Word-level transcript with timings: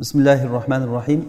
بسم 0.00 0.19
الله 0.19 0.43
الرحمن 0.43 0.81
الرحيم 0.87 1.21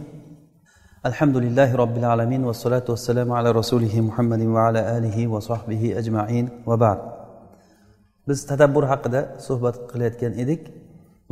الحمد 1.06 1.36
لله 1.36 1.70
رب 1.82 1.96
العالمين 2.02 2.44
والصلاة 2.44 2.84
والسلام 2.88 3.32
على 3.32 3.50
رسوله 3.50 3.94
محمد 4.00 4.42
وعلى 4.56 4.80
آله 4.98 5.26
وصحبه 5.26 5.82
أجمعين 6.00 6.46
وبعد 6.66 6.98
biz 8.28 8.46
tadabbur 8.46 8.84
haqida 8.92 9.20
suhbat 9.46 9.76
qilayotgan 9.92 10.32
edik 10.42 10.60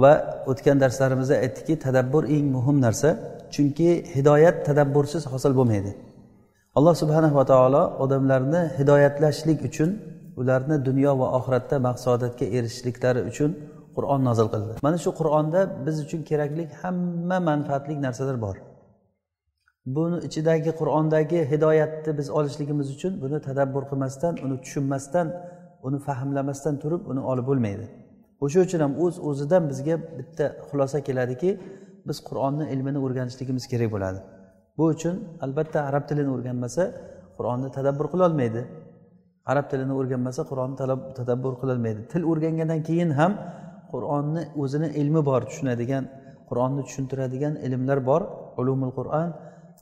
va 0.03 0.12
o'tgan 0.51 0.80
darslarimizda 0.80 1.35
aytdikki 1.45 1.79
tadabbur 1.87 2.25
eng 2.25 2.46
muhim 2.56 2.77
narsa 2.87 3.11
chunki 3.55 3.91
hidoyat 4.14 4.57
tadabbursiz 4.68 5.23
hosil 5.32 5.52
bo'lmaydi 5.59 5.93
alloh 6.79 6.95
subhanahu 7.02 7.34
va 7.41 7.45
taolo 7.52 7.82
odamlarni 8.05 8.62
hidoyatlashlik 8.79 9.59
uchun 9.68 9.91
ularni 10.41 10.77
dunyo 10.89 11.12
va 11.21 11.27
oxiratda 11.39 11.77
maqsadotga 11.89 12.46
erishishliklari 12.57 13.21
uchun 13.30 13.50
qur'on 14.01 14.21
nozil 14.29 14.48
qildi. 14.55 14.73
Mana 14.87 14.98
shu 15.05 15.11
qur'onda 15.21 15.61
biz 15.87 15.96
uchun 16.05 16.21
kerakli 16.30 16.64
hamma 16.80 17.39
manfaatli 17.51 17.95
narsalar 18.07 18.37
bor. 18.46 18.57
Buni 19.97 20.19
ichidagi 20.29 20.70
qur'ondagi 20.80 21.41
hidoyatni 21.52 22.12
biz 22.19 22.27
olishligimiz 22.38 22.88
uchun 22.97 23.12
buni 23.23 23.38
tadabbur 23.48 23.83
qilmasdan 23.91 24.34
uni 24.45 24.57
tushunmasdan 24.65 25.27
uni 25.87 25.98
fahmlamasdan 26.07 26.74
turib 26.83 27.02
uni 27.10 27.23
olib 27.30 27.47
bo'lmaydi. 27.51 27.87
O'sha 28.45 28.59
uchun 28.66 28.80
ham 28.84 28.93
o'z 29.05 29.15
o'zidan 29.29 29.62
bizga 29.71 29.97
bitta 30.19 30.46
xulosa 30.69 30.98
keladiki 31.09 31.51
biz 32.09 32.19
qur'onni 32.29 32.65
ilmini 32.74 32.98
o'rganishligimiz 33.07 33.65
kerak 33.73 33.91
bo'ladi. 33.95 34.21
Bu 34.77 34.85
uchun 34.95 35.15
albatta 35.45 35.79
arab 35.88 36.05
tilini 36.09 36.30
o'rganmasa 36.37 36.82
qur'onni 37.37 37.69
tadabbur 37.77 38.07
qilolmaydi 38.12 38.62
arab 39.52 39.66
tilini 39.71 39.95
o'rganmasa 40.01 40.43
qur'onni 40.51 40.77
tadabbur 41.19 41.55
qilolmaydi 41.60 42.01
til 42.12 42.23
o'rgangandan 42.30 42.80
keyin 42.88 43.10
ham 43.19 43.32
qur'onni 43.93 44.43
o'zini 44.62 44.89
ilmi 45.01 45.21
bor 45.30 45.41
tushunadigan 45.49 46.05
qur'onni 46.49 46.83
tushuntiradigan 46.89 47.55
ilmlar 47.67 47.99
bor 48.11 48.23
ulumul 48.61 48.93
qur'on 48.99 49.29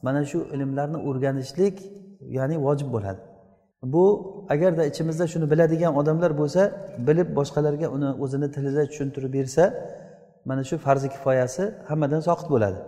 mana 0.06 0.20
shu 0.30 0.38
ilmlarni 0.54 0.98
o'rganishlik 1.08 1.76
ya'ni 2.36 2.56
vojib 2.66 2.88
bo'ladi. 2.96 3.20
Bu 3.94 4.04
agarda 4.54 4.82
ichimizda 4.90 5.26
shuni 5.32 5.46
biladigan 5.52 5.92
odamlar 6.00 6.32
bo'lsa 6.40 6.62
bilib 7.08 7.28
boshqalarga 7.38 7.88
uni 7.96 8.10
o'zini 8.24 8.48
tilida 8.54 8.82
tushuntirib 8.90 9.32
bersa 9.38 9.64
mana 10.48 10.62
shu 10.68 10.76
farzi 10.86 11.08
kifoyasi 11.14 11.62
hammadan 11.88 12.20
soqit 12.28 12.48
bo'ladi. 12.54 12.80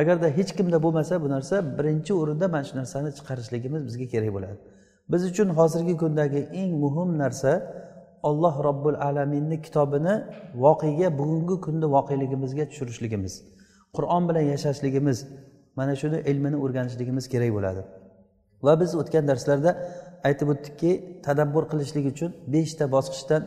Agarda 0.00 0.28
hech 0.38 0.50
kimda 0.58 0.78
bo'lmasa 0.84 1.14
bu 1.24 1.28
narsa 1.34 1.56
birinchi 1.78 2.12
o'rinda 2.20 2.46
mana 2.54 2.64
shu 2.68 2.74
narsani 2.80 3.10
chiqarishligimiz 3.18 3.82
bizga 3.88 4.06
kerak 4.12 4.30
bo'ladi. 4.36 4.56
Biz 5.12 5.22
uchun 5.30 5.48
hozirgi 5.58 5.94
kundagi 6.02 6.40
eng 6.60 6.72
muhim 6.84 7.10
narsa 7.22 7.50
olloh 8.28 8.54
robbil 8.68 8.96
alaminni 9.08 9.56
kitobini 9.66 10.14
voqega 10.64 11.08
bugungi 11.20 11.56
kunni 11.66 11.86
voqeligimizga 11.96 12.64
tushirishligimiz 12.70 13.34
qur'on 13.96 14.22
bilan 14.28 14.44
yashashligimiz 14.54 15.18
mana 15.78 15.96
shuni 16.00 16.18
ilmini 16.30 16.56
o'rganishligimiz 16.64 17.24
kerak 17.32 17.50
bo'ladi. 17.56 17.82
Va 18.66 18.72
biz 18.80 18.90
o'tgan 19.00 19.24
darslarda 19.30 19.70
aytib 20.28 20.48
o'tdikki 20.54 20.90
tadabbur 21.26 21.64
qilishlik 21.72 22.06
uchun 22.12 22.30
beshta 22.54 22.84
bosqichdan 22.94 23.42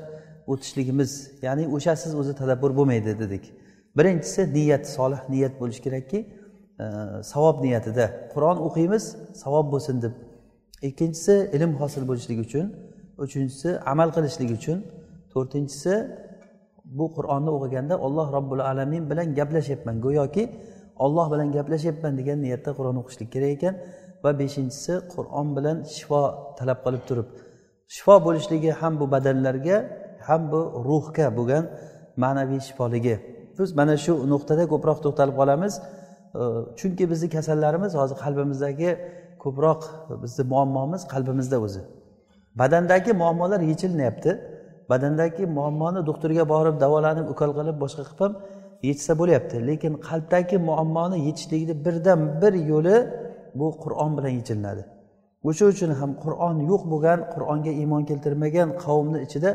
o'tishligimiz 0.51 1.11
ya'ni 1.45 1.63
o'shasiz 1.75 2.11
o'zi 2.21 2.33
tadabbur 2.41 2.71
bo'lmaydi 2.77 3.19
dedik. 3.23 3.43
Birinchisi 3.97 4.41
niyat 4.57 4.83
solih 4.97 5.21
niyat 5.33 5.53
bo'lishi 5.61 5.81
kerakki 5.85 6.19
e, 6.83 6.85
savob 7.31 7.57
niyatida 7.65 8.05
qur'on 8.33 8.57
o'qiymiz 8.67 9.03
savob 9.43 9.67
bo'lsin 9.73 9.95
deb. 10.05 10.13
Ikkinchisi 10.89 11.33
ilm 11.55 11.71
hosil 11.81 12.03
bo'lishligi 12.09 12.41
uchun 12.47 12.65
uchinchisi 13.25 13.69
amal 13.91 14.09
qilishlik 14.15 14.49
uchun. 14.57 14.77
To'rtinchisi 15.33 15.93
bu 16.97 17.05
qur'onni 17.15 17.51
o'qiganda 17.57 17.95
olloh 18.05 18.27
robbil 18.37 18.61
alamin 18.71 19.03
bilan 19.11 19.27
gaplashyapman. 19.39 19.95
Go'yoki 20.05 20.43
olloh 21.05 21.25
bilan 21.33 21.47
gaplashyapman 21.57 22.13
degan 22.19 22.37
niyatda 22.45 22.71
qur'on 22.77 22.95
o'qishlik 23.01 23.29
kerak 23.35 23.51
ekan. 23.57 23.73
Va 24.23 24.31
beshinchisi 24.41 24.93
qur'on 25.13 25.47
bilan 25.57 25.77
shifo 25.95 26.21
talab 26.59 26.79
qilib 26.85 27.03
turib. 27.09 27.27
Shifo 27.95 28.15
bo'lishligi 28.27 28.71
ham 28.81 28.93
bu 29.01 29.05
badanlarga 29.13 29.77
ham 30.27 30.41
bu 30.51 30.61
ruhga 30.89 31.27
bo'lgan 31.37 31.63
ma'naviy 32.23 32.61
shifoligi. 32.67 33.15
Biz 33.57 33.69
mana 33.79 33.95
shu 34.03 34.13
nuqtada 34.33 34.63
ko'proq 34.73 34.97
to'xtalib 35.05 35.35
qolamiz. 35.41 35.73
Chunki 36.79 37.03
bizni 37.11 37.27
kasallarimiz 37.35 37.91
hozir 37.99 38.17
qalbimizdagi 38.23 38.89
ko'proq 39.43 39.81
bizni 40.23 40.43
muammomiz 40.53 41.01
qalbimizda 41.13 41.57
o'zi. 41.65 41.81
Badandagi 42.59 43.11
muammolar 43.21 43.61
yechilmayapti 43.71 44.31
badandagi 44.91 45.43
muammoni 45.57 45.99
doktorga 46.09 46.43
borib 46.53 46.75
davolanib 46.83 47.25
ukol 47.33 47.51
qilib 47.57 47.77
boshqa 47.83 48.03
qilib 48.09 48.19
ham 48.23 48.33
yechsa 48.89 49.11
bo'lyapti. 49.21 49.55
Lekin 49.69 49.93
qalbdagi 50.07 50.57
muammoni 50.69 51.17
yechishlikni 51.27 51.73
birdan 51.85 52.19
bir 52.41 52.53
yo'li 52.71 52.95
bu 53.59 53.67
qur'on 53.83 54.11
bilan 54.17 54.33
yechilinadi. 54.39 54.83
O'sha 55.49 55.65
uchun 55.73 55.91
ham 55.99 56.11
qur'on 56.23 56.55
yo'q 56.71 56.81
bo'lgan 56.93 57.19
qur'onga 57.33 57.71
iymon 57.81 58.03
keltirmagan 58.09 58.69
qavmni 58.83 59.19
ichida 59.25 59.51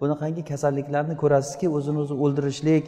bunaqangi 0.00 0.42
kasalliklarni 0.50 1.14
ko'rasizki 1.22 1.66
o'zini 1.76 1.98
o'zi 2.04 2.14
o'ldirishlik. 2.24 2.84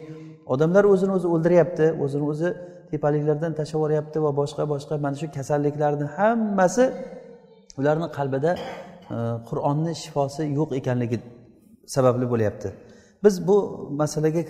Odamlar 0.53 0.83
o'zini 0.93 1.11
o'zi 1.17 1.27
o'ldiryapti 1.33 1.85
o'zini 2.03 2.25
o'zi 2.31 2.49
tepaliklardan 2.91 3.51
tashlab 3.59 3.77
yuboryapti 3.79 4.17
va 4.25 4.31
boshqa 4.41 4.63
boshqa 4.73 4.93
mana 5.05 5.15
shu 5.21 5.27
kasalliklarni 5.37 6.05
hammasi 6.17 6.83
ularni 7.79 8.07
qalbida 8.17 8.51
qur'onni 9.49 9.93
shifosi 10.03 10.43
yo'q 10.59 10.69
ekanligi 10.79 11.17
sababli 11.95 12.25
bo'lyapti. 12.31 12.69
Biz 13.23 13.47
bu 13.47 13.57
masalaga 14.01 14.41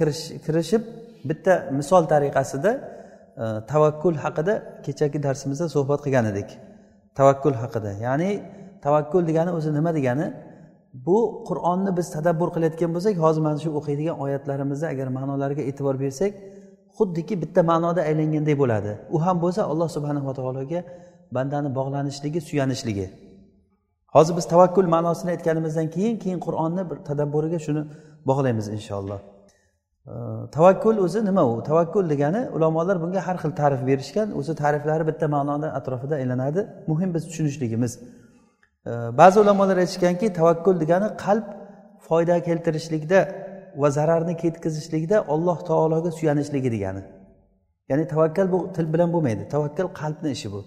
kirishib 0.46 0.84
bitta 1.30 1.53
misol 1.80 2.03
tariqasida 2.14 2.72
e, 3.44 3.46
tavakkul 3.72 4.16
haqida 4.24 4.53
kechagi 4.86 5.24
darsimizda 5.24 5.69
suhbat 5.75 6.00
qilgan 6.06 6.25
edik. 6.31 6.50
Tavakkul 7.19 7.56
haqida. 7.62 7.92
Ya'ni 8.06 8.30
tavakkul 8.86 9.24
degani 9.30 9.52
o'zi 9.58 9.69
nima 9.78 9.92
degani? 9.98 10.28
Bu 10.94 11.18
qur'onni 11.48 11.92
biz 11.98 12.08
tadabbur 12.16 12.50
qilayotgan 12.56 12.92
bo'lsak 12.96 13.16
hozir 13.25 13.42
mana 13.48 13.58
shu 13.64 13.69
o'qiydigan 13.80 14.16
oyatlarimizni 14.24 14.88
agar 14.94 15.08
ma'nolariga 15.18 15.64
e'tibor 15.69 15.96
bersak 16.03 16.31
xuddiki 16.98 17.36
bitta 17.44 17.62
ma'noda 17.72 18.02
aylanganday 18.09 18.56
bo'ladi. 18.62 18.92
U 19.16 19.18
ham 19.25 19.38
bo'lsa 19.44 19.62
alloh 19.72 19.90
subhanava 19.96 20.31
taologa 20.40 20.80
bandani 21.36 21.69
bog'lanishligi 21.78 22.40
suyanishligi. 22.50 23.08
Hozir 24.16 24.34
biz 24.38 24.46
tavakkul 24.53 24.88
ma'nosini 24.96 25.30
aytganimizdan 25.36 25.88
keyin 25.96 26.16
keyin 26.24 26.40
qur'onni 26.46 26.84
bir 26.90 26.97
tadabburiga 27.09 27.59
shuni 27.66 27.81
bog'laymiz 28.30 28.68
inshaalloh. 28.78 29.20
Tavakkul 30.52 30.97
o'zi 31.06 31.25
nima 31.25 31.44
u? 31.52 31.64
Tavakkul 31.64 32.09
degani 32.09 32.42
ulamolar 32.56 33.02
bunga 33.03 33.28
har 33.28 33.38
xil 33.44 33.52
ta'rif 33.62 33.81
berishgan 33.90 34.28
o'zi 34.40 34.53
ta'riflari 34.62 35.03
bitta 35.09 35.25
ma'noni 35.36 35.68
atrofida 35.80 36.16
aylanadi. 36.22 36.62
Muhim 36.92 37.09
biz 37.16 37.24
tushunishligimiz. 37.30 37.92
Ba'zi 39.19 39.38
ulamolar 39.44 39.78
aytishganki 39.84 40.34
tavakkul 40.40 40.75
degani 40.84 41.08
qalb 41.25 41.46
foyda 42.08 42.36
keltirishlikda 42.48 43.19
va 43.81 43.90
zararni 43.98 44.34
ketkazishlikda 44.44 45.18
alloh 45.34 45.58
taologa 45.69 46.12
suyanishligi 46.19 46.69
degani. 46.75 47.02
Ya'ni 47.90 48.08
tavakkal 48.14 48.48
bu 48.53 48.59
til 48.75 48.86
bilan 48.94 49.09
bo'lmaydi. 49.16 49.44
Tavakkal 49.53 49.88
qalbni 50.02 50.30
ishi 50.38 50.50
bu. 50.53 50.59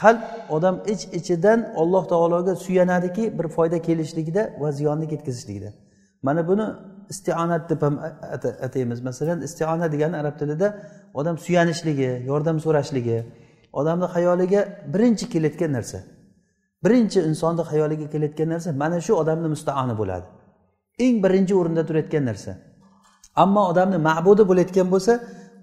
Qalb 0.00 0.20
odam 0.56 0.76
ich 0.92 1.02
iç 1.04 1.14
ichidan 1.18 1.58
olloh 1.80 2.04
taologa 2.12 2.54
suyanadiki 2.56 3.38
bir 3.38 3.46
foyda 3.56 3.78
kelishligida 3.82 4.42
va 4.60 4.72
ziyonni 4.72 5.06
ketkazishligida. 5.12 5.70
Mana 6.22 6.48
buni 6.48 6.66
istionat 7.12 7.70
deb 7.70 7.82
ham 7.82 7.94
ataymiz. 8.66 9.00
Masalan 9.08 9.38
istiona 9.46 9.92
degani 9.92 10.16
arab 10.22 10.38
tilida 10.38 10.68
odam 11.14 11.36
suyanishligi 11.38 12.10
yordam 12.30 12.56
so'rashligi. 12.64 13.18
Odamni 13.72 14.06
xayoliga 14.14 14.60
birinchi 14.94 15.24
kelayotgan 15.32 15.72
narsa 15.76 15.98
birinchi 16.84 17.18
insonni 17.30 17.62
xayoliga 17.70 18.06
kelayotgan 18.12 18.48
narsa 18.54 18.70
mana 18.82 18.98
shu 19.06 19.12
odamni 19.22 19.48
mustaoni 19.54 19.94
bo'ladi. 20.00 20.26
Eng 21.04 21.16
birinchi 21.24 21.54
o'rinda 21.60 21.82
turayotgan 21.88 22.24
narsa. 22.30 22.52
Ammo 23.42 23.62
odamni 23.72 23.98
ma'budi 24.08 24.42
bo'layotgan 24.50 24.88
bo'lsa 24.94 25.12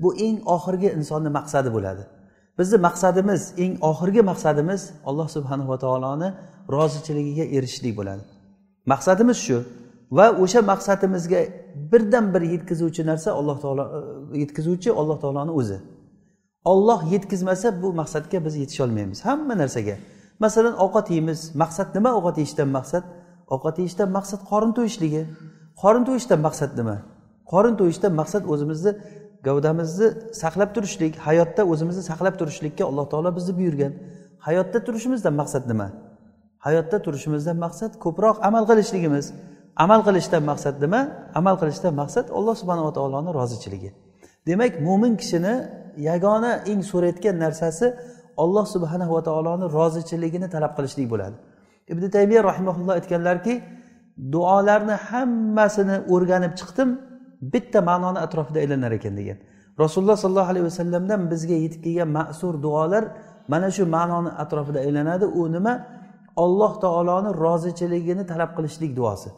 bu 0.04 0.10
eng 0.26 0.38
oxirgi 0.56 0.90
insonni 0.98 1.30
maqsadi 1.38 1.70
bo'ladi. 1.76 2.04
Bizni 2.58 2.78
maqsadimiz 2.88 3.42
eng 3.64 3.74
oxirgi 3.90 4.22
maqsadimiz 4.32 4.82
alloh 5.10 5.28
subhanava 5.36 5.78
taoloni 5.84 6.30
rozichiligiga 6.76 7.46
erishishlik 7.58 7.94
bo'ladi. 8.00 8.24
Maqsadimiz 8.94 9.38
shu 9.48 9.58
va 10.18 10.26
o'sha 10.44 10.62
maqsadimizga 10.72 11.40
birdan 11.92 12.26
bir 12.34 12.42
yetkazuvchi 12.54 13.06
narsa 13.12 13.30
alloh 13.40 13.58
taolo 13.64 13.84
e, 14.34 14.40
yetkazuvchi 14.44 14.90
alloh 14.92 15.18
taoloni 15.24 15.52
o'zi. 15.60 15.78
Olloh 16.72 17.00
yetkazmasa 17.14 17.68
bu 17.82 17.94
maqsadga 18.02 18.38
biz 18.46 18.56
yetisholmaymiz 18.64 19.20
hamma 19.26 19.58
narsaga. 19.58 19.96
Masalan 20.40 20.76
ovqat 20.86 21.08
yeymiz. 21.14 21.40
Maqsad 21.64 21.96
nima? 21.96 22.10
Ovqat 22.18 22.38
yeyishdan 22.42 22.70
maqsad? 22.78 23.04
Ovqat 23.54 23.76
yeyishdan 23.82 24.10
maqsad 24.18 24.42
qorin 24.52 24.72
to'yishligi. 24.78 25.24
Qorin 25.82 26.04
to'yishdan 26.10 26.40
maqsad 26.48 26.72
nima? 26.80 26.98
Qorin 27.52 27.76
to'yishdan 27.80 28.14
maqsad 28.22 28.44
o'zimizni 28.54 28.92
gavdamizni 29.48 30.08
saqlab 30.42 30.70
turishlik 30.76 31.14
hayotda 31.28 31.62
o'zimizni 31.72 32.04
saqlab 32.12 32.36
turishlikka 32.40 32.84
alloh 32.90 33.06
taolo 33.12 33.30
bizni 33.38 33.54
buyurgan. 33.60 33.94
Hayotda 34.48 34.80
turishimizdan 34.88 35.34
maqsad 35.42 35.64
nima? 35.72 35.88
Hayotda 36.66 36.98
turishimizdan 37.06 37.58
maqsad 37.66 37.92
ko'proq 38.06 38.36
amal 38.48 38.64
qilishligimiz. 38.70 39.26
Amal 39.84 40.02
qilishdan 40.08 40.44
maqsad 40.52 40.76
nima? 40.84 41.02
Amal 41.40 41.56
qilishdan 41.62 41.94
maqsad 42.02 42.26
alloh 42.38 42.56
subhanava 42.62 42.92
taoloni 42.98 43.30
rozichiligi. 43.40 43.90
Demak 44.48 44.74
mo'min 44.88 45.14
kishini 45.22 45.54
yagona 46.10 46.52
eng 46.72 46.82
so'rayotgan 46.92 47.36
narsasi 47.44 47.88
olloh 48.44 48.66
subhanahu 48.76 49.12
va 49.18 49.22
taoloni 49.30 49.66
rozichiligini 49.78 50.48
talab 50.56 50.72
qilishlik 50.78 51.08
bo'ladi. 51.14 51.38
Ibn 51.94 52.04
taymiya 52.16 52.42
rahimaulloh 52.50 52.94
aytganlarki 53.00 53.54
duolarni 54.34 54.96
hammasini 55.10 55.98
o'rganib 56.14 56.54
chiqdim. 56.60 56.90
Bitta 57.42 57.82
ma'noni 57.82 58.20
atrofida 58.20 58.60
aylanar 58.60 58.92
ekan 58.92 59.18
degan. 59.18 59.38
Rasululloh 59.80 60.18
sollallohu 60.18 60.52
alayhi 60.54 60.66
vasallamdan 60.66 61.22
bizga 61.32 61.54
yetib 61.54 61.82
kelgan 61.84 62.10
ma'sur 62.20 62.54
duolar 62.66 63.04
mana 63.48 63.72
shu 63.72 63.86
ma'noni 63.86 64.30
atrofida 64.44 64.80
aylanadi. 64.80 65.26
U 65.26 65.52
nima? 65.52 65.74
Olloh 66.36 66.74
taoloni 66.84 67.30
rozichiligini 67.44 68.24
talab 68.32 68.52
qilishlik 68.58 68.96
duosi. 68.96 69.30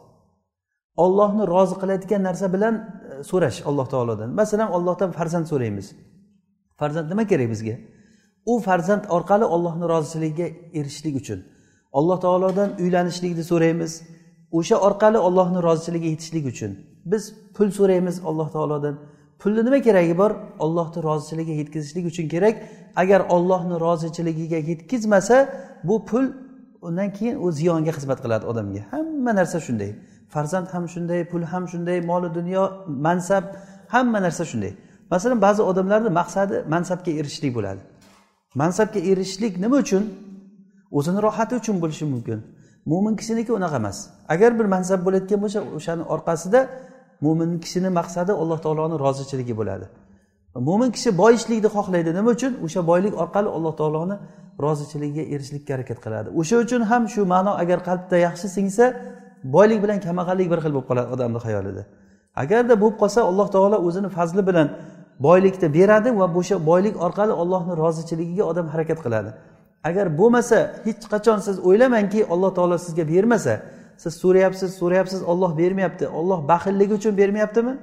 Ollohni 0.96 1.44
rozi 1.54 1.74
qiladigan 1.82 2.22
narsa 2.28 2.46
bilan 2.54 2.74
e, 3.20 3.24
so'rash 3.30 3.58
alloh 3.68 3.86
taolodan. 3.92 4.30
Masalan 4.40 4.68
ollohdan 4.76 5.10
farzand 5.18 5.46
so'raymiz. 5.52 5.86
Farzand 6.80 7.06
nima 7.12 7.24
kerak 7.30 7.48
bizga? 7.54 7.74
U 8.46 8.60
farzand 8.66 9.04
orqali 9.16 9.44
ollohni 9.44 9.86
roziligiga 9.94 10.46
erishishlik 10.78 11.14
uchun. 11.22 11.40
Alloh 11.98 12.18
taolodan 12.24 12.70
uylanishlikni 12.82 13.44
so'raymiz. 13.52 13.92
O'sha 14.58 14.76
orqali 14.86 15.18
ollohni 15.18 15.62
roziligiga 15.62 16.10
yetishlik 16.14 16.44
uchun. 16.52 16.72
Biz 17.12 17.22
pul 17.56 17.68
so'raymiz 17.78 18.16
alloh 18.28 18.48
taolodan. 18.52 18.94
Pulni 19.40 19.64
nima 19.64 19.80
keragi 19.86 20.18
bor? 20.18 20.30
Ollohni 20.58 21.02
rozichiligiga 21.02 21.54
yetkazishlik 21.62 22.06
uchun 22.06 22.28
kerak. 22.28 22.54
Agar 22.96 23.20
ollohni 23.34 23.80
rozichiligiga 23.80 24.56
yetkazmasa 24.70 25.36
bu 25.84 26.04
pul 26.04 26.24
undan 26.82 27.12
keyin 27.12 27.36
u 27.44 27.52
ziyonga 27.52 27.92
xizmat 27.96 28.18
qiladi 28.24 28.44
odamga. 28.50 28.82
Hamma 28.90 29.32
narsa 29.38 29.58
shunday. 29.66 29.90
Farzand 30.34 30.66
ham 30.74 30.84
shunday 30.94 31.20
pul 31.30 31.42
ham 31.52 31.64
shunday 31.72 31.98
moli 32.10 32.28
dunyo 32.38 32.62
mansab 33.06 33.44
hamma 33.94 34.18
narsa 34.26 34.44
shunday. 34.50 34.72
Masalan 35.12 35.38
ba'zi 35.46 35.62
odamlarni 35.70 36.10
maqsadi 36.20 36.56
mansabga 36.74 37.10
erishishlik 37.20 37.52
bo'ladi. 37.58 37.80
Mansabga 38.54 39.00
erishishlik 39.10 39.52
nima 39.64 39.76
uchun? 39.84 40.02
O'zini 40.98 41.20
rohati 41.26 41.54
uchun 41.60 41.76
bo'lishi 41.82 42.04
mumkin. 42.14 42.38
Mo'min 42.86 43.16
kishiniki 43.16 43.52
unaqa 43.52 43.76
emas. 43.76 43.98
Agar 44.28 44.58
bir 44.58 44.66
mansab 44.74 45.00
bo'layotgan 45.06 45.40
bo'lsa 45.44 45.58
o'shani 45.78 46.04
orqasida 46.14 46.60
mo'min 47.20 47.50
kishini 47.64 47.90
maqsadi 47.98 48.32
alloh 48.42 48.58
taoloni 48.64 48.96
rozichiligi 49.04 49.54
bo'ladi. 49.60 49.86
Mo'min 50.68 50.90
kishi 50.96 51.10
boyishlikni 51.22 51.68
xohlaydi. 51.76 52.10
Nima 52.18 52.30
uchun? 52.36 52.52
O'sha 52.64 52.80
boylik 52.90 53.14
orqali 53.22 53.48
alloh 53.56 53.72
taoloni 53.80 54.16
rozichiligiga 54.64 55.24
erishishlikka 55.34 55.72
harakat 55.76 55.98
qiladi. 56.04 56.28
O'sha 56.40 56.56
uchun 56.64 56.80
ham 56.90 57.02
shu 57.12 57.20
ma'no 57.34 57.52
agar 57.62 57.78
qalbda 57.88 58.16
yaxshi 58.26 58.46
singsa 58.56 58.84
boylik 59.56 59.78
bilan 59.84 59.98
kambag'allik 60.06 60.48
bir 60.52 60.58
xil 60.64 60.72
bo'lib 60.76 60.86
qoladi 60.90 61.08
odamni 61.14 61.40
xayolida. 61.46 61.82
Agarda 62.42 62.74
bo'lib 62.82 62.96
qolsa 63.02 63.20
alloh 63.30 63.48
taolo 63.54 63.76
o'zini 63.88 64.08
fazli 64.16 64.42
bilan 64.48 64.68
boylikni 65.26 65.68
beradi 65.78 66.08
va 66.20 66.26
o'sha 66.40 66.56
boylik 66.70 66.94
orqali 67.06 67.32
ollohni 67.42 67.72
rozichiligiga 67.82 68.44
odam 68.50 68.66
harakat 68.72 68.98
qiladi. 69.04 69.30
Agar 69.88 70.06
bo'lmasa 70.18 70.58
hech 70.86 71.04
qachon 71.12 71.38
siz 71.46 71.56
o'ylamangki 71.68 72.20
alloh 72.32 72.50
taolo 72.58 72.76
sizga 72.86 73.04
bermasa 73.12 73.54
siz 74.02 74.12
so'rayapsiz 74.22 74.70
so'rayapsiz 74.80 75.20
olloh 75.32 75.50
bermayapti 75.60 76.04
olloh 76.18 76.40
baxilligi 76.52 76.92
uchun 77.00 77.14
bermayaptimi? 77.20 77.74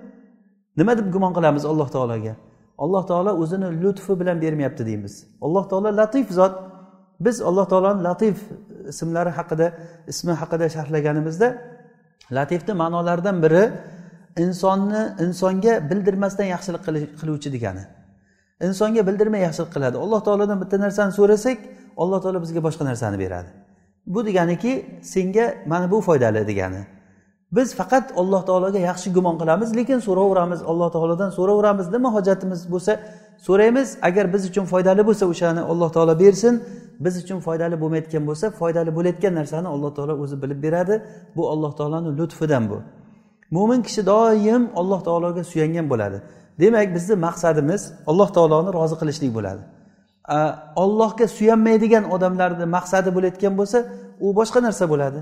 Nima 0.79 0.94
deb 0.99 1.07
gumon 1.13 1.31
qilamiz 1.38 1.63
alloh 1.71 1.89
taologa 1.95 2.33
alloh 2.83 3.03
taolo 3.07 3.31
o'zini 3.41 3.67
lutfi 3.83 4.19
bilan 4.19 4.38
bermayapti 4.41 4.85
deymiz. 4.89 5.13
Alloh 5.41 5.63
taolo 5.69 5.89
latif 5.97 6.27
zot. 6.39 6.55
Biz 7.25 7.41
alloh 7.41 7.65
taoloni 7.71 8.01
latif 8.07 8.38
ismlari 8.91 9.31
haqida 9.38 9.67
ismi 10.11 10.33
haqida 10.41 10.65
sharhlaganimizda 10.75 11.47
latifni 12.38 12.73
ma'nolaridan 12.81 13.38
biri 13.43 13.63
insonni 14.43 15.01
insonga 15.25 15.73
bildirmasdan 15.89 16.47
yaxshilik 16.53 16.83
qiluvchi 17.19 17.50
degani. 17.55 17.83
Insonga 18.67 19.01
bildirmay 19.07 19.41
yaxshilik 19.47 19.71
qiladi. 19.75 19.97
Alloh 20.03 20.19
taolodan 20.27 20.57
bitta 20.63 20.77
narsani 20.85 21.11
so'rasak 21.19 21.57
alloh 22.01 22.19
taolo 22.23 22.39
bizga 22.45 22.61
boshqa 22.67 22.83
narsani 22.85 23.17
beradi. 23.19 23.49
Bu 24.13 24.25
deganiki 24.25 25.01
senga 25.01 25.55
mana 25.65 25.91
bu 25.91 26.01
foydali 26.01 26.47
degani. 26.47 26.81
Biz 27.51 27.75
faqat 27.75 28.11
alloh 28.15 28.45
taologa 28.45 28.79
yaxshi 28.89 29.13
gumon 29.13 29.35
qilamiz 29.41 29.69
lekin 29.77 29.99
so'raveramiz 30.07 30.61
alloh 30.71 30.89
taolodan 30.95 31.29
so'raveramiz 31.38 31.88
nima 31.95 32.09
hojatimiz 32.13 32.71
bo'lsa 32.71 32.94
so'raymiz. 33.47 33.97
Agar 34.01 34.33
biz 34.33 34.44
uchun 34.49 34.65
foydali 34.71 35.01
bo'lsa 35.09 35.25
o'shani 35.33 35.61
alloh 35.71 35.89
taolo 35.95 36.19
bersin. 36.19 36.63
Biz 37.05 37.23
uchun 37.23 37.39
foydali 37.39 37.75
bo'lmayotgan 37.81 38.23
bo'lsa 38.29 38.45
foydali 38.59 38.91
bo'layotgan 38.97 39.33
narsani 39.39 39.67
alloh 39.67 39.91
taolo 39.97 40.13
o'zi 40.23 40.35
bilib 40.43 40.59
beradi. 40.65 40.95
Bu 41.35 41.43
alloh 41.53 41.71
taoloni 41.79 42.09
lutfidan 42.19 42.63
bu. 42.71 42.77
Mo'min 43.55 43.81
kishi 43.88 44.01
doim 44.05 44.63
alloh 44.75 45.00
taologa 45.07 45.43
suyangan 45.51 45.85
bo'ladi. 45.91 46.17
Demak 46.59 46.88
bizni 46.95 47.15
maqsadimiz 47.15 47.81
alloh 48.07 48.29
taoloni 48.38 48.69
rozi 48.77 48.95
qilishlik 49.01 49.31
bo'ladi. 49.38 49.61
Ollohga 50.75 51.27
suyanmaydigan 51.27 52.03
odamlarni 52.15 52.65
maqsadi 52.65 53.09
bo'layotgan 53.15 53.53
bo'lsa 53.59 53.77
u 54.19 54.27
boshqa 54.39 54.59
narsa 54.68 54.85
bo'ladi. 54.89 55.19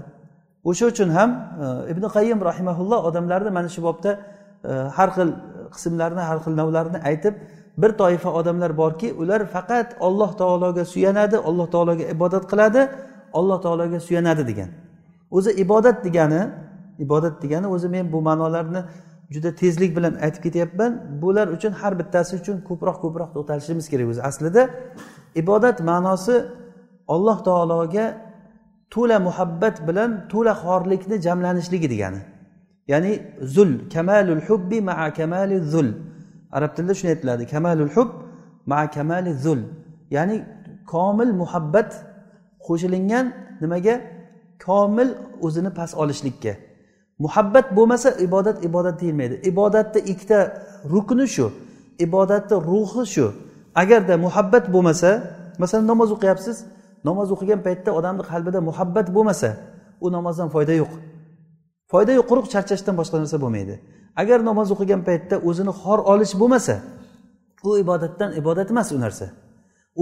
O'sha 0.69 0.85
uchun 0.91 1.09
ham 1.17 1.29
e, 1.63 1.91
ibn 1.91 2.03
qayim 2.15 2.39
rahimaulloh 2.49 2.99
odamlarni 3.09 3.51
mana 3.57 3.69
shu 3.75 3.81
bobda 3.87 4.11
e, 4.69 4.71
har 4.97 5.09
xil 5.15 5.29
qismlarini 5.75 6.23
har 6.29 6.37
xil 6.43 6.53
navlarini 6.61 6.99
aytib 7.09 7.33
bir 7.81 7.91
toifa 8.01 8.29
odamlar 8.39 8.77
borki 8.77 9.13
ular 9.21 9.41
faqat 9.55 9.87
olloh 10.07 10.31
taologa 10.41 10.83
suyanadi 10.93 11.37
alloh 11.49 11.67
taologa 11.73 12.03
ibodat 12.15 12.43
qiladi 12.51 12.81
alloh 13.39 13.57
taologa 13.65 13.99
suyanadi 14.07 14.43
degan. 14.47 14.69
O'zi 15.37 15.51
ibodat 15.63 15.97
degani 16.05 16.41
ibodat 17.05 17.35
degani 17.43 17.67
o'zi 17.75 17.87
men 17.95 18.05
bu 18.13 18.19
ma'nolarni 18.21 18.81
juda 19.33 19.55
tezlik 19.61 19.91
bilan 19.97 20.13
aytib 20.25 20.41
ketyapman. 20.45 20.91
Bular 21.21 21.47
uchun 21.55 21.71
har 21.81 21.93
bittasi 21.99 22.33
uchun 22.41 22.57
ko'proq 22.69 22.97
ko'proq 23.03 23.29
to'xtalishimiz 23.35 23.85
kerak 23.91 24.07
o'zi. 24.11 24.21
Aslida 24.29 24.63
ibodat 25.41 25.77
ma'nosi 25.89 26.35
alloh 27.13 27.37
taologa 27.47 28.05
to'la 28.93 29.17
muhabbat 29.27 29.75
bilan 29.87 30.09
to'la 30.31 30.53
xorlikni 30.63 31.15
jamlanishligi 31.25 31.87
degani. 31.93 32.21
Ya'ni 32.91 33.11
zul 33.55 33.71
kamalul 33.93 34.41
hubbi 34.47 34.77
maa 34.89 35.13
kamali 35.19 35.55
zul. 35.73 35.87
Arab 36.57 36.71
tilida 36.75 36.93
shunday 36.97 37.13
aytiladi. 37.15 37.43
Kamalul 37.53 37.91
hub 37.95 38.09
maa 38.71 38.85
kamali 38.95 39.31
zul. 39.45 39.59
Ya'ni 40.15 40.35
komil 40.93 41.31
muhabbat 41.41 41.89
qo'shilingan 42.67 43.25
nimaga? 43.63 43.95
Komil 44.65 45.09
o'zini 45.45 45.71
past 45.77 45.93
olishlikka. 46.01 46.53
Muhabbat 47.19 47.75
bo'lmasa 47.77 48.09
ibodat 48.25 48.57
ibodat 48.67 49.01
deyilmaydi. 49.01 49.35
Ibodatni 49.51 50.01
ikkita 50.11 50.39
rukni 50.93 51.27
shu. 51.35 51.51
Ibodatni 52.05 52.55
ruhi 52.69 53.03
shu. 53.13 53.27
Agarda 53.75 54.15
muhabbat 54.25 54.65
bo'lmasa 54.73 55.09
masalan 55.61 55.87
namoz 55.91 56.09
o'qiyapsiz 56.15 56.57
namoz 57.07 57.27
o'qigan 57.35 57.59
paytda 57.67 57.89
odamni 57.99 58.23
qalbida 58.31 58.59
muhabbat 58.69 59.07
bo'lmasa 59.15 59.49
u 60.05 60.07
namozdan 60.15 60.49
foyda 60.55 60.73
yo'q. 60.81 60.91
Foyda 61.91 62.11
yo'q 62.17 62.27
quruq 62.31 62.47
charchashdan 62.53 62.95
boshqa 62.99 63.15
narsa 63.21 63.37
bo'lmaydi. 63.43 63.75
Agar 64.21 64.39
namoz 64.49 64.67
o'qigan 64.75 65.01
paytda 65.07 65.35
o'zini 65.49 65.73
xor 65.81 65.99
olish 66.11 66.33
bo'lmasa 66.41 66.75
u 67.67 67.71
ibodatdan 67.83 68.29
ibodat 68.41 68.67
emas 68.73 68.89
u 68.95 68.99
narsa. 69.05 69.27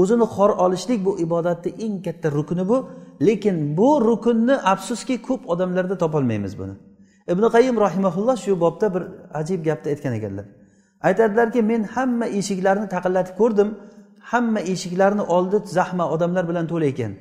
O'zini 0.01 0.25
xor 0.35 0.51
olishlik 0.65 0.99
bu 1.05 1.11
ibodatni 1.25 1.71
eng 1.85 1.95
katta 2.05 2.27
rukni 2.37 2.63
bu 2.71 2.77
lekin 3.27 3.55
bu 3.77 3.89
rukunni 4.07 4.55
afsuski 4.73 5.15
ko'p 5.27 5.41
odamlarda 5.53 5.95
topolmaymiz 6.03 6.53
buni. 6.61 6.75
Ibn 7.27 7.43
qayim 7.55 7.75
rahimaulloh 7.85 8.37
shu 8.45 8.51
bobda 8.63 8.87
bir 8.93 9.03
ajib 9.39 9.59
gapni 9.67 9.87
aytgan 9.93 10.13
ekanlar. 10.19 10.45
Aytadilarki 11.07 11.61
men 11.71 11.81
hamma 11.95 12.25
eshiklarni 12.39 12.87
taqillatib 12.95 13.35
ko'rdim. 13.41 13.69
Hamma 14.31 14.59
eshiklarni 14.73 15.23
oldi 15.35 15.57
zahma 15.77 16.05
odamlar 16.13 16.43
bilan 16.49 16.65
to'la 16.71 16.85
ekan. 16.93 17.11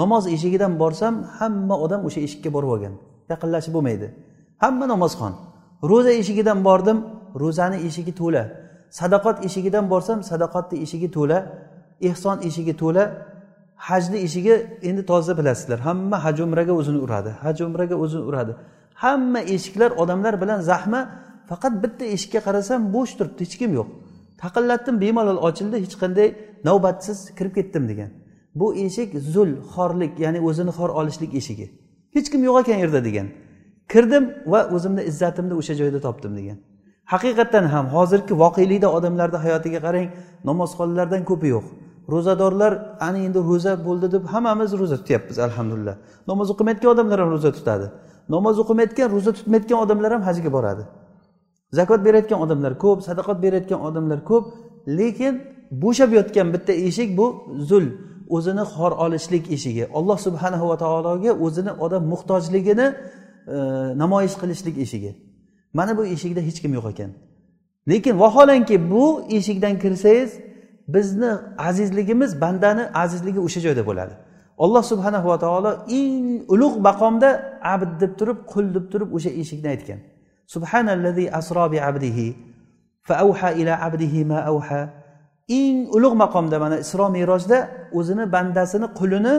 Namoz 0.00 0.24
eshigidan 0.34 0.72
borsam 0.82 1.14
hamma 1.38 1.76
odam 1.84 2.00
o'sha 2.08 2.20
eshikka 2.26 2.50
borib 2.56 2.70
olgan. 2.74 2.94
Yaqinlashib 3.32 3.72
bo'lmaydi. 3.76 4.06
Hamma 4.62 4.84
namozxon. 4.92 5.32
Ro'za 5.90 6.12
eshigidan 6.20 6.58
bordim 6.68 6.98
ro'zani 7.42 7.78
eshigi 7.88 8.12
to'la. 8.20 8.42
Sadaqot 8.98 9.36
eshigidan 9.46 9.84
borsam 9.92 10.18
sadaqotni 10.30 10.76
eshigi 10.84 11.08
to'la. 11.16 11.38
Ehson 12.08 12.36
eshigi 12.48 12.74
to'la. 12.82 13.04
Hajni 13.88 14.18
eshigi 14.26 14.54
endi 14.88 15.02
toza 15.10 15.32
bilasizlar. 15.38 15.78
Hamma 15.88 16.16
haj 16.24 16.36
umraga 16.46 16.72
o'zini 16.80 16.98
uradi. 17.06 17.30
Haj 17.44 17.56
umraga 17.68 17.96
o'zini 18.04 18.24
uradi. 18.30 18.52
Hamma 19.02 19.40
eshiklar 19.54 19.90
odamlar 20.02 20.34
bilan 20.42 20.60
zahma. 20.70 21.00
Faqat 21.50 21.74
bitta 21.82 22.04
eshikka 22.14 22.40
qarasam 22.46 22.80
bo'sh 22.94 23.12
turibdi 23.18 23.40
hech 23.46 23.56
kim 23.60 23.70
yo'q. 23.78 23.88
Taqillatdim 24.42 24.96
bemalol 25.04 25.38
ochildi 25.48 25.76
hech 25.84 25.96
qanday 26.02 26.28
navbatsiz 26.68 27.18
kirib 27.38 27.54
ketdim 27.58 27.84
degan. 27.90 28.10
Bu 28.60 28.66
eshik 28.84 29.10
zul 29.34 29.50
xorlik 29.72 30.12
ya'ni 30.24 30.40
o'zini 30.48 30.72
xor 30.78 30.90
olishlik 31.00 31.32
eshigi. 31.40 31.66
Hech 32.16 32.28
kim 32.32 32.40
yo'q 32.48 32.56
ekan 32.62 32.78
yerda 32.82 33.00
degan. 33.08 33.26
Kirdim 33.92 34.24
va 34.52 34.60
o'zimni 34.76 35.02
izzatimni 35.10 35.54
o'sha 35.60 35.74
joyda 35.80 35.98
topdim 36.06 36.32
degan. 36.38 36.58
Haqiqatdan 37.12 37.64
ham 37.74 37.86
hozirgi 37.96 38.34
voqelikda 38.42 38.88
odamlarni 38.96 39.38
hayotiga 39.44 39.80
qarang 39.86 40.08
namozxonlardan 40.48 41.22
ko'pi 41.30 41.48
yo'q. 41.54 41.66
Ro'zadorlar 42.14 42.72
ana 43.06 43.18
endi 43.26 43.40
ro'za 43.50 43.72
bo'ldi 43.86 44.06
deb 44.14 44.24
hammamiz 44.32 44.70
ro'za 44.80 44.96
tutyapmiz 45.00 45.38
alhamdulillah. 45.46 45.96
Namoz 46.30 46.48
o'qimayotgan 46.54 46.90
odamlar 46.94 47.18
ham 47.22 47.30
ro'za 47.36 47.50
tutadi. 47.58 47.86
Namoz 48.34 48.56
o'qimayotgan 48.62 49.08
ro'za 49.14 49.32
tutmayotgan 49.38 49.78
odamlar 49.84 50.10
ham 50.14 50.22
hajga 50.28 50.50
boradi. 50.56 50.84
Zakot 51.78 52.00
berayotgan 52.06 52.38
odamlar 52.44 52.72
ko'p 52.84 52.98
sadaqat 53.08 53.38
berayotgan 53.44 53.80
odamlar 53.88 54.20
ko'p 54.30 54.44
lekin 54.98 55.34
bo'shab 55.82 56.10
yotgan 56.18 56.46
bitta 56.54 56.72
eshik 56.88 57.08
bu 57.18 57.26
zul 57.70 57.86
o'zini 58.36 58.64
xor 58.74 58.92
olishlik 59.04 59.44
eshigi. 59.56 59.84
Alloh 59.98 60.18
subhanahu 60.26 60.68
va 60.70 60.76
taologa 60.76 61.32
o'zini 61.46 61.72
odam 61.84 62.02
muhtojligini 62.12 62.86
e, 63.54 63.56
namoyish 64.02 64.36
qilishlik 64.40 64.76
eshigi. 64.84 65.12
Mana 65.72 65.92
bu 65.98 66.02
eshikda 66.14 66.40
hech 66.48 66.58
kim 66.62 66.72
yo'q 66.78 66.86
ekan. 66.92 67.10
Lekin 67.90 68.14
vaholanki 68.20 68.90
bu 68.90 69.04
eshikdan 69.30 69.74
kirsangiz 69.78 70.30
bizni 70.88 71.30
azizligimiz 71.58 72.40
bandani 72.40 72.84
azizligi 73.02 73.40
o'sha 73.46 73.60
joyda 73.66 73.86
bo'ladi. 73.86 74.14
Alloh 74.58 74.82
subhanahu 74.92 75.28
va 75.28 75.38
taolo 75.38 75.70
eng 75.88 76.26
ulug' 76.54 76.78
maqomda 76.88 77.55
abd 77.74 77.90
deb 78.02 78.12
turib 78.18 78.38
qul 78.52 78.66
deb 78.76 78.84
turib 78.92 79.08
o'sha 79.16 79.30
eshikni 79.42 79.68
aytgan. 79.74 80.00
Subhanallazi 80.54 81.24
asro 81.40 81.64
bi 81.72 81.78
abdihi 81.88 82.26
fa 83.08 83.14
avha 83.24 83.48
ila 83.60 83.72
abdihi 83.86 84.20
ma 84.30 84.38
avha 84.52 84.80
eng 85.60 85.76
ulug' 85.96 86.16
maqomda 86.22 86.56
mana 86.64 86.76
isro 86.84 87.06
merojda 87.16 87.58
o'zini 87.98 88.24
bandasini 88.34 88.86
qulini 88.98 89.34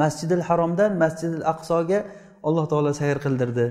masjidil 0.00 0.42
haromdan 0.48 0.90
masjidil 1.02 1.44
aqsoga 1.52 1.98
alloh 2.48 2.64
taolo 2.72 2.90
sayr 3.00 3.16
qildirdi 3.24 3.66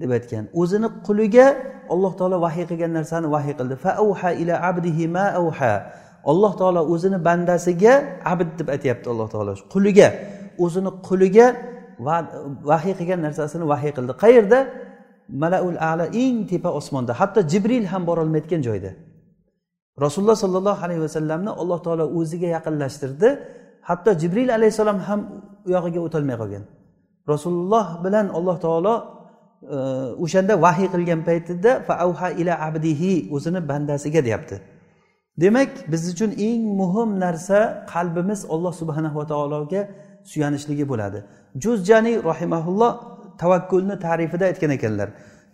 deb 0.00 0.10
aytgan. 0.16 0.44
O'zini 0.60 0.88
quliga 1.06 1.46
alloh 1.94 2.12
taolo 2.18 2.36
vahiy 2.46 2.64
qilgan 2.70 2.92
narsani 2.98 3.26
vahiy 3.36 3.54
qildi. 3.58 3.74
Fa 3.84 3.90
avha 4.04 4.30
ila 4.42 4.54
abdihi 4.70 5.04
ma 5.16 5.26
avha 5.40 5.72
alloh 6.32 6.52
taolo 6.60 6.80
o'zini 6.92 7.18
bandasiga 7.28 7.92
abd 8.32 8.48
deb 8.58 8.68
aytyapti 8.74 9.06
alloh 9.12 9.28
taolo. 9.34 9.52
Quliga 9.74 10.08
o'zini 10.64 10.90
quliga 11.08 11.46
vahiy 12.70 12.94
qilgan 12.98 13.20
narsasini 13.26 13.64
vahiy 13.72 13.92
qildi. 13.96 14.12
Qayerda? 14.24 14.58
Malaul 15.42 15.78
ala 15.90 16.04
eng 16.24 16.46
tepa 16.50 16.70
osmonda. 16.80 17.12
Hatto 17.20 17.40
jibril 17.52 17.84
ham 17.92 18.02
borolmayotgan 18.08 18.60
joyda. 18.68 18.90
Rasululloh 20.04 20.38
sollallohu 20.44 20.80
alayhi 20.86 21.02
vasallamni 21.06 21.50
alloh 21.62 21.78
taolo 21.86 22.04
o'ziga 22.18 22.48
yaqinlashtirdi. 22.56 23.28
Hatto 23.88 24.10
jibril 24.20 24.50
alayhissalom 24.56 24.98
ham 25.08 25.20
u 25.66 25.70
yog'iga 25.74 26.00
o'tolmay 26.06 26.36
qolgan. 26.42 26.64
Rasululloh 27.32 27.86
bilan 28.04 28.26
alloh 28.38 28.56
taolo 28.64 28.94
e, 29.74 29.76
o'shanda 30.24 30.54
vahiy 30.64 30.88
qilgan 30.94 31.20
paytida 31.28 31.70
faavha 31.88 32.28
ila 32.40 32.52
abdihi 32.68 33.12
o'zini 33.34 33.60
bandasiga 33.70 34.20
deyapti. 34.26 34.56
Demak 35.42 35.70
biz 35.92 36.02
uchun 36.12 36.30
eng 36.48 36.62
muhim 36.80 37.10
narsa 37.24 37.58
qalbimiz 37.92 38.40
alloh 38.54 38.72
subhanava 38.80 39.22
taologa 39.32 39.80
suyanishligi 40.30 40.84
bo'ladi. 40.92 41.18
Juzjaniy 41.64 42.16
rahimaulloh 42.30 42.92
tavakkulni 43.42 43.96
ta'rifida 44.06 44.44
aytgan 44.50 44.70
ekanlar. 44.78 45.08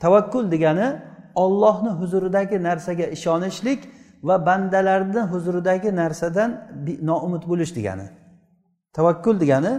Tavakkul 0.05 0.45
degani 0.55 0.87
ollohni 1.45 1.91
huzuridagi 2.01 2.57
narsaga 2.69 3.07
ishonishlik 3.17 3.81
va 4.29 4.37
bandalarni 4.47 5.23
huzuridagi 5.33 5.91
narsadan 6.01 6.51
noumid 7.11 7.43
bo'lish 7.51 7.73
degani. 7.79 8.07
Tavakkul 8.97 9.37
degani 9.43 9.73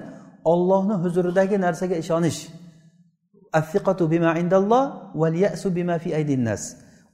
ollohni 0.54 0.96
huzuridagi 1.04 1.58
narsaga 1.66 1.96
ishonish. 2.04 2.40
Bima 4.14 4.32
indalloh 4.42 4.84
val 5.22 5.36
yasu 5.46 5.76
bima 5.76 5.98
fi 6.04 6.10
aydin 6.16 6.42
nas. 6.46 6.64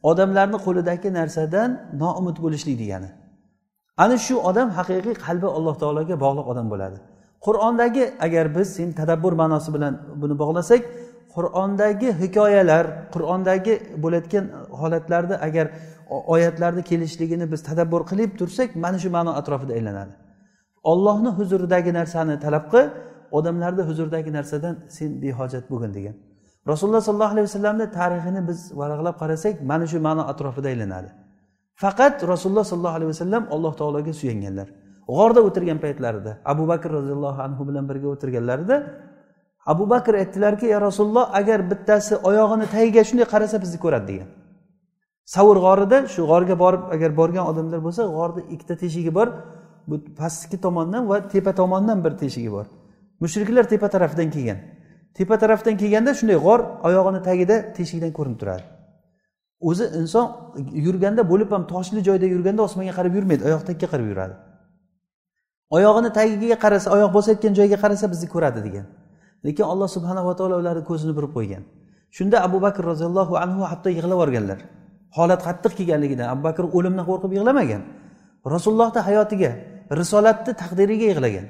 Odamlarni 0.09 0.57
qo'lidagi 0.65 1.09
narsadan 1.19 1.69
noumid 2.01 2.37
bo'lishlik 2.43 2.75
degani. 2.83 3.09
Ana 4.03 4.17
shu 4.25 4.35
odam 4.49 4.69
haqiqiy 4.77 5.15
qalbi 5.25 5.47
alloh 5.57 5.75
taologa 5.81 6.15
bog'liq 6.23 6.45
odam 6.51 6.67
bo'ladi. 6.73 6.97
Qur'ondagi 7.45 8.05
agar 8.25 8.45
biz 8.55 8.67
sen 8.77 8.89
tadabbur 8.99 9.33
ma'nosi 9.41 9.69
bilan 9.75 9.93
buni 10.21 10.35
bog'lasak 10.43 10.81
qur'ondagi 11.35 12.09
hikoyalar 12.21 12.85
qur'ondagi 13.13 13.73
bo'layotgan 14.03 14.45
holatlarni 14.81 15.35
agar 15.47 15.67
oyatlarni 16.33 16.83
kelishligini 16.89 17.51
biz 17.51 17.61
tadabbur 17.69 18.01
qilib 18.11 18.31
tursak 18.39 18.69
mana 18.83 18.97
shu 19.03 19.09
ma'no 19.17 19.31
atrofida 19.39 19.73
aylanadi. 19.79 20.13
Ollohni 20.91 21.29
huzuridagi 21.39 21.91
narsani 21.99 22.35
talab 22.45 22.65
qil 22.73 22.85
odamlarni 23.37 23.83
huzuridagi 23.89 24.31
narsadan 24.37 24.75
sen 24.97 25.09
behojat 25.23 25.63
bo'lgin 25.71 25.91
degan. 25.97 26.15
Rasululloh 26.71 27.01
sollallohu 27.07 27.33
alayhi 27.35 27.47
vasallamni 27.49 27.85
tarixini 27.99 28.41
biz 28.49 28.59
varaqlab 28.81 29.15
qarasak 29.21 29.53
mana 29.71 29.85
shu 29.91 29.99
ma'no 30.07 30.23
atrofida 30.31 30.67
aylanadi. 30.73 31.09
Faqat 31.83 32.15
rasululloh 32.33 32.65
sollallohu 32.71 32.97
alayhi 32.99 33.11
vasallam 33.13 33.43
alloh 33.55 33.73
taologa 33.79 34.13
suyanganlar. 34.21 34.67
G'orda 35.07 35.41
o'tirgan 35.47 35.79
paytlarida 35.85 36.31
abu 36.45 36.67
bakr 36.71 36.89
roziyallohu 36.97 37.39
anhu 37.47 37.67
bilan 37.69 37.85
birga 37.89 38.07
o'tirganlarida 38.13 38.75
abu 39.65 39.89
bakr 39.89 40.13
aytdilarki 40.13 40.65
ya 40.65 40.81
rasululloh 40.81 41.29
agar 41.33 41.71
bittasi 41.71 42.15
oyog'ini 42.15 42.65
tagiga 42.75 43.03
shunday 43.03 43.25
qarasa 43.33 43.61
bizni 43.61 43.79
ko'radi 43.79 44.07
degan. 44.11 44.29
Savur 45.25 45.57
g'orida 45.65 46.07
shu 46.13 46.21
g'orga 46.31 46.55
borib 46.63 46.83
agar 46.95 47.17
borgan 47.19 47.45
odamlar 47.51 47.79
bo'lsa 47.85 48.03
g'orni 48.17 48.41
ikkita 48.53 48.75
teshigi 48.83 49.11
bor 49.17 49.27
bu 49.89 49.95
pastki 50.19 50.57
tomondan 50.65 51.09
va 51.09 51.17
tepa 51.33 51.51
tomondan 51.61 52.03
bir 52.05 52.13
teshigi 52.21 52.51
bor. 52.51 52.65
Mushriklar 53.23 53.65
tepa 53.73 53.87
tarafidan 53.89 54.29
kelgan. 54.35 54.59
Tepa 55.17 55.35
tarafdan 55.43 55.77
kelganda 55.81 56.11
shunday 56.19 56.37
g'or 56.45 56.59
oyog'ini 56.87 57.21
tagida 57.27 57.55
teshikdan 57.77 58.11
ko'rinib 58.17 58.39
turadi. 58.41 58.63
O'zi 59.69 59.85
inson 59.99 60.25
yurganda 60.85 61.21
bo'lib 61.31 61.49
ham 61.55 61.63
toshli 61.73 61.99
joyda 62.07 62.25
yurganda 62.25 62.61
osmonga 62.67 62.93
qarab 62.99 63.13
yurmaydi 63.17 63.43
oyoq 63.49 63.63
tagga 63.69 63.87
qarab 63.93 64.07
yuradi. 64.11 64.35
Oyog'ini 65.75 66.09
tagiga 66.17 66.57
qarasa 66.63 66.87
oyoq 66.95 67.11
bosayotgan 67.17 67.53
joyga 67.59 67.77
qarasa 67.83 68.05
bizni 68.13 68.27
ko'radi 68.33 68.59
degan. 68.67 68.85
Lekin 69.45 69.65
alloh 69.71 69.87
subhanava 69.95 70.33
taolo 70.39 70.55
ularni 70.61 70.83
ko'zini 70.89 71.13
burib 71.17 71.31
qo'ygan. 71.37 71.63
Shunda 72.17 72.37
abu 72.47 72.57
bakr 72.65 72.81
roziyallohu 72.91 73.33
anhu 73.43 73.61
hatto 73.71 73.89
yig'lab 73.89 74.11
yuborganlar. 74.15 74.59
Holat 75.17 75.41
qattiq 75.47 75.71
kelganligidan 75.79 76.27
abu 76.33 76.41
bakr 76.47 76.63
o'limdan 76.77 77.05
qo'rqib 77.09 77.31
yig'lamagan. 77.37 77.81
Rasulullohni 78.53 79.01
hayotiga 79.07 79.51
risolatni 79.99 80.51
taqdiriga 80.61 81.05
yig'lagan. 81.11 81.45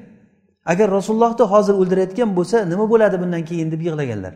Agar 0.71 0.87
rasulullohni 0.97 1.45
hozir 1.53 1.75
o'ldirayotgan 1.81 2.29
bo'lsa 2.37 2.57
nima 2.71 2.85
bo'ladi 2.93 3.15
bundan 3.23 3.43
keyin 3.49 3.67
deb 3.73 3.81
yig'laganlar. 3.87 4.33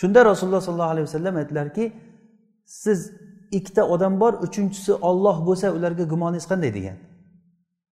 Shunda 0.00 0.20
rasululloh 0.30 0.62
sollallohu 0.66 0.92
alayhi 0.94 1.06
vasallam 1.08 1.34
aytdilarki 1.40 1.84
siz 2.82 3.00
ikkita 3.58 3.82
odam 3.94 4.14
bor 4.22 4.32
uchinchisi 4.46 4.92
olloh 5.08 5.36
bo'lsa 5.46 5.66
ularga 5.76 6.04
gumoningiz 6.12 6.46
qanday? 6.50 6.70
degan. 6.78 6.96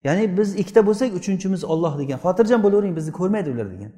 Ya'ni 0.08 0.38
biz 0.38 0.50
ikkita 0.62 0.82
bo'lsak 0.88 1.10
uchinchimiz 1.20 1.62
olloh 1.64 1.94
degan. 2.02 2.18
Xotirjam 2.26 2.60
bo'lavering 2.66 2.94
bizni 3.00 3.12
ko'rmaydi 3.20 3.50
ular 3.56 3.68
degan. 3.74 3.92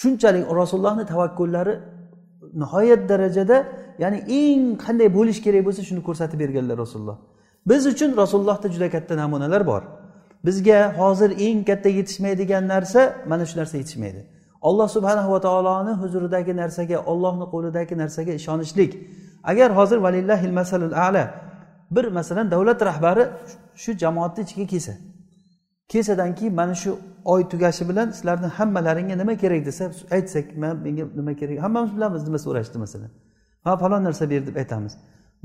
Shunchalik 0.00 0.44
rasulullohni 0.60 1.04
tavakkullari 1.12 1.74
nihoyat 2.62 3.08
darajada 3.08 3.56
ya'ni 4.02 4.18
eng 4.40 4.62
qanday 4.84 5.08
bo'lish 5.18 5.40
kerak 5.44 5.62
bo'lsa 5.66 5.82
shuni 5.88 6.02
ko'rsatib 6.08 6.38
berganlar 6.44 6.76
rasululloh. 6.84 7.16
Biz 7.70 7.82
uchun 7.92 8.10
rasulullohda 8.22 8.68
juda 8.74 8.88
katta 8.94 9.14
namunalar 9.22 9.62
bor. 9.66 9.82
Bizga 10.46 10.78
hozir 10.98 11.30
eng 11.46 11.64
katta 11.68 11.88
yetishmaydigan 11.98 12.64
narsa 12.74 13.00
mana 13.30 13.44
shu 13.46 13.54
narsa 13.60 13.76
yetishmaydi. 13.82 14.20
Alloh 14.68 14.88
subhanahu 14.96 15.32
va 15.34 15.40
taoloni 15.46 15.92
huzuridagi 16.02 16.52
narsaga 16.62 16.98
ollohni 17.12 17.46
qo'lidagi 17.54 17.94
narsaga 18.02 18.32
ishonishlik. 18.40 18.92
Agar 19.50 19.68
hozir 19.78 19.98
valillahil 20.06 20.52
masalul 20.60 20.94
ala 21.06 21.24
bir 21.90 22.04
masalan 22.04 22.50
davlat 22.50 22.82
rahbari 22.82 23.24
shu 23.82 23.92
jamoatni 23.92 24.44
ichiga 24.44 24.66
kelsa 24.66 24.92
kelsadan 25.88 26.34
keyin 26.34 26.54
mana 26.54 26.74
shu 26.74 26.98
oy 27.24 27.48
tugashi 27.48 27.88
bilan 27.88 28.10
sizlarni 28.10 28.46
hammalaringga 28.46 29.16
nima 29.16 29.36
kerak 29.36 29.66
desa 29.66 29.84
aytsak 30.10 30.56
man 30.56 30.76
menga 30.76 31.04
nima 31.18 31.34
kerak? 31.40 31.62
Hammamiz 31.64 31.96
bilamiz 31.96 32.22
nima 32.28 32.38
so'rashdi 32.38 32.78
masalan. 32.84 33.10
Ha 33.64 33.76
falon 33.76 34.04
narsa 34.04 34.30
ber 34.30 34.46
deb 34.46 34.56
aytamiz. 34.56 34.92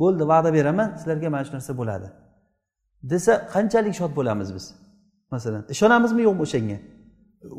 Bo'ldi 0.02 0.24
va'da 0.32 0.54
beraman 0.54 0.90
sizlarga 1.00 1.30
mana 1.30 1.44
shu 1.48 1.54
narsa 1.58 1.74
bo'ladi. 1.82 2.08
desa 3.04 3.34
qanchalik 3.54 3.94
shod 4.00 4.12
bo'lamiz 4.16 4.50
biz? 4.56 4.66
Masalan 5.32 5.64
ishonamizmi 5.74 6.22
yo'qmi 6.28 6.42
o'shanga? 6.48 6.78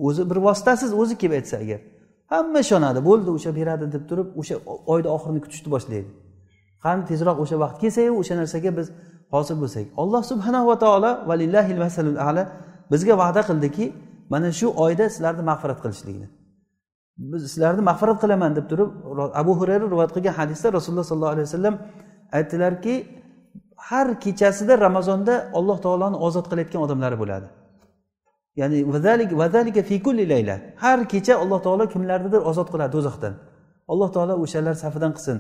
O'zi 0.07 0.23
bir 0.31 0.39
vositasiz 0.47 0.91
o'zi 1.01 1.15
kelib 1.21 1.35
aytsa 1.39 1.57
agar 1.65 1.81
hamma 2.33 2.59
ishonadi 2.67 3.01
bo'ldi 3.09 3.31
o'sha 3.37 3.51
beradi 3.59 3.87
deb 3.95 4.03
turib 4.11 4.29
o'sha 4.41 4.57
oyni 4.93 5.09
oxirini 5.17 5.41
kutishni 5.45 5.69
boshlaydi. 5.75 6.11
Qani 6.85 7.03
tezroq 7.11 7.37
o'sha 7.43 7.57
vaqt 7.65 7.77
kelsayu 7.83 8.13
o'sha 8.21 8.35
narsaga 8.41 8.71
biz 8.79 8.87
hosil 9.35 9.57
bo'lsak. 9.63 9.87
Alloh 10.03 10.23
subhanahu 10.31 10.67
va 10.71 10.77
taolo 10.85 11.11
valillahi 11.31 11.73
masalul 11.85 12.19
ala 12.29 12.43
bizga 12.93 13.15
va'da 13.23 13.41
qildiki 13.49 13.85
mana 14.33 14.49
shu 14.59 14.67
oyda 14.85 15.05
sizlarni 15.15 15.43
mag'firat 15.51 15.79
qilishlikni. 15.85 16.27
Biz 17.31 17.43
sizlarni 17.53 17.83
mag'firat 17.91 18.19
qilaman 18.23 18.51
deb 18.59 18.67
turib 18.71 18.91
abu 19.43 19.53
hurayra 19.61 19.85
rivoyat 19.93 20.13
qilgan 20.17 20.35
hadisda 20.41 20.69
rasululloh 20.77 21.07
sollallohu 21.11 21.35
alayhi 21.35 21.49
vasallam 21.49 21.75
aytdilarki 22.39 22.95
har 23.89 24.09
kechasida 24.25 24.75
ramazonda 24.87 25.35
alloh 25.59 25.77
taoloni 25.85 26.17
ozod 26.27 26.47
qilayotgan 26.51 26.81
odamlari 26.87 27.17
bo'ladi. 27.23 27.47
Ya'ni 28.61 29.83
fi 29.89 29.97
kulli 30.07 30.25
layla. 30.33 30.57
Har 30.77 30.99
kecha 31.13 31.35
alloh 31.43 31.61
taolo 31.67 31.85
kimlarnidir 31.95 32.41
ozod 32.51 32.69
qiladi 32.73 32.93
do'zaxdan. 32.97 33.35
Alloh 33.93 34.09
taolo 34.15 34.35
o'shalar 34.45 34.75
safidan 34.85 35.13
qilsin. 35.17 35.37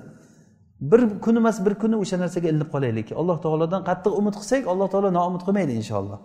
Bir 0.80 1.20
kun 1.20 1.36
emas 1.36 1.66
bir 1.66 1.74
kuni 1.74 1.96
o'sha 1.96 2.18
narsaga 2.18 2.48
ilinib 2.48 2.70
qolaylik. 2.74 3.12
Alloh 3.20 3.36
taolodan 3.44 3.82
qattiq 3.88 4.12
umid 4.20 4.34
qilsak 4.40 4.66
alloh 4.72 4.88
taolo 4.92 5.12
noumid 5.18 5.42
qilmaydi 5.46 5.72
inshaalloh. 5.80 6.18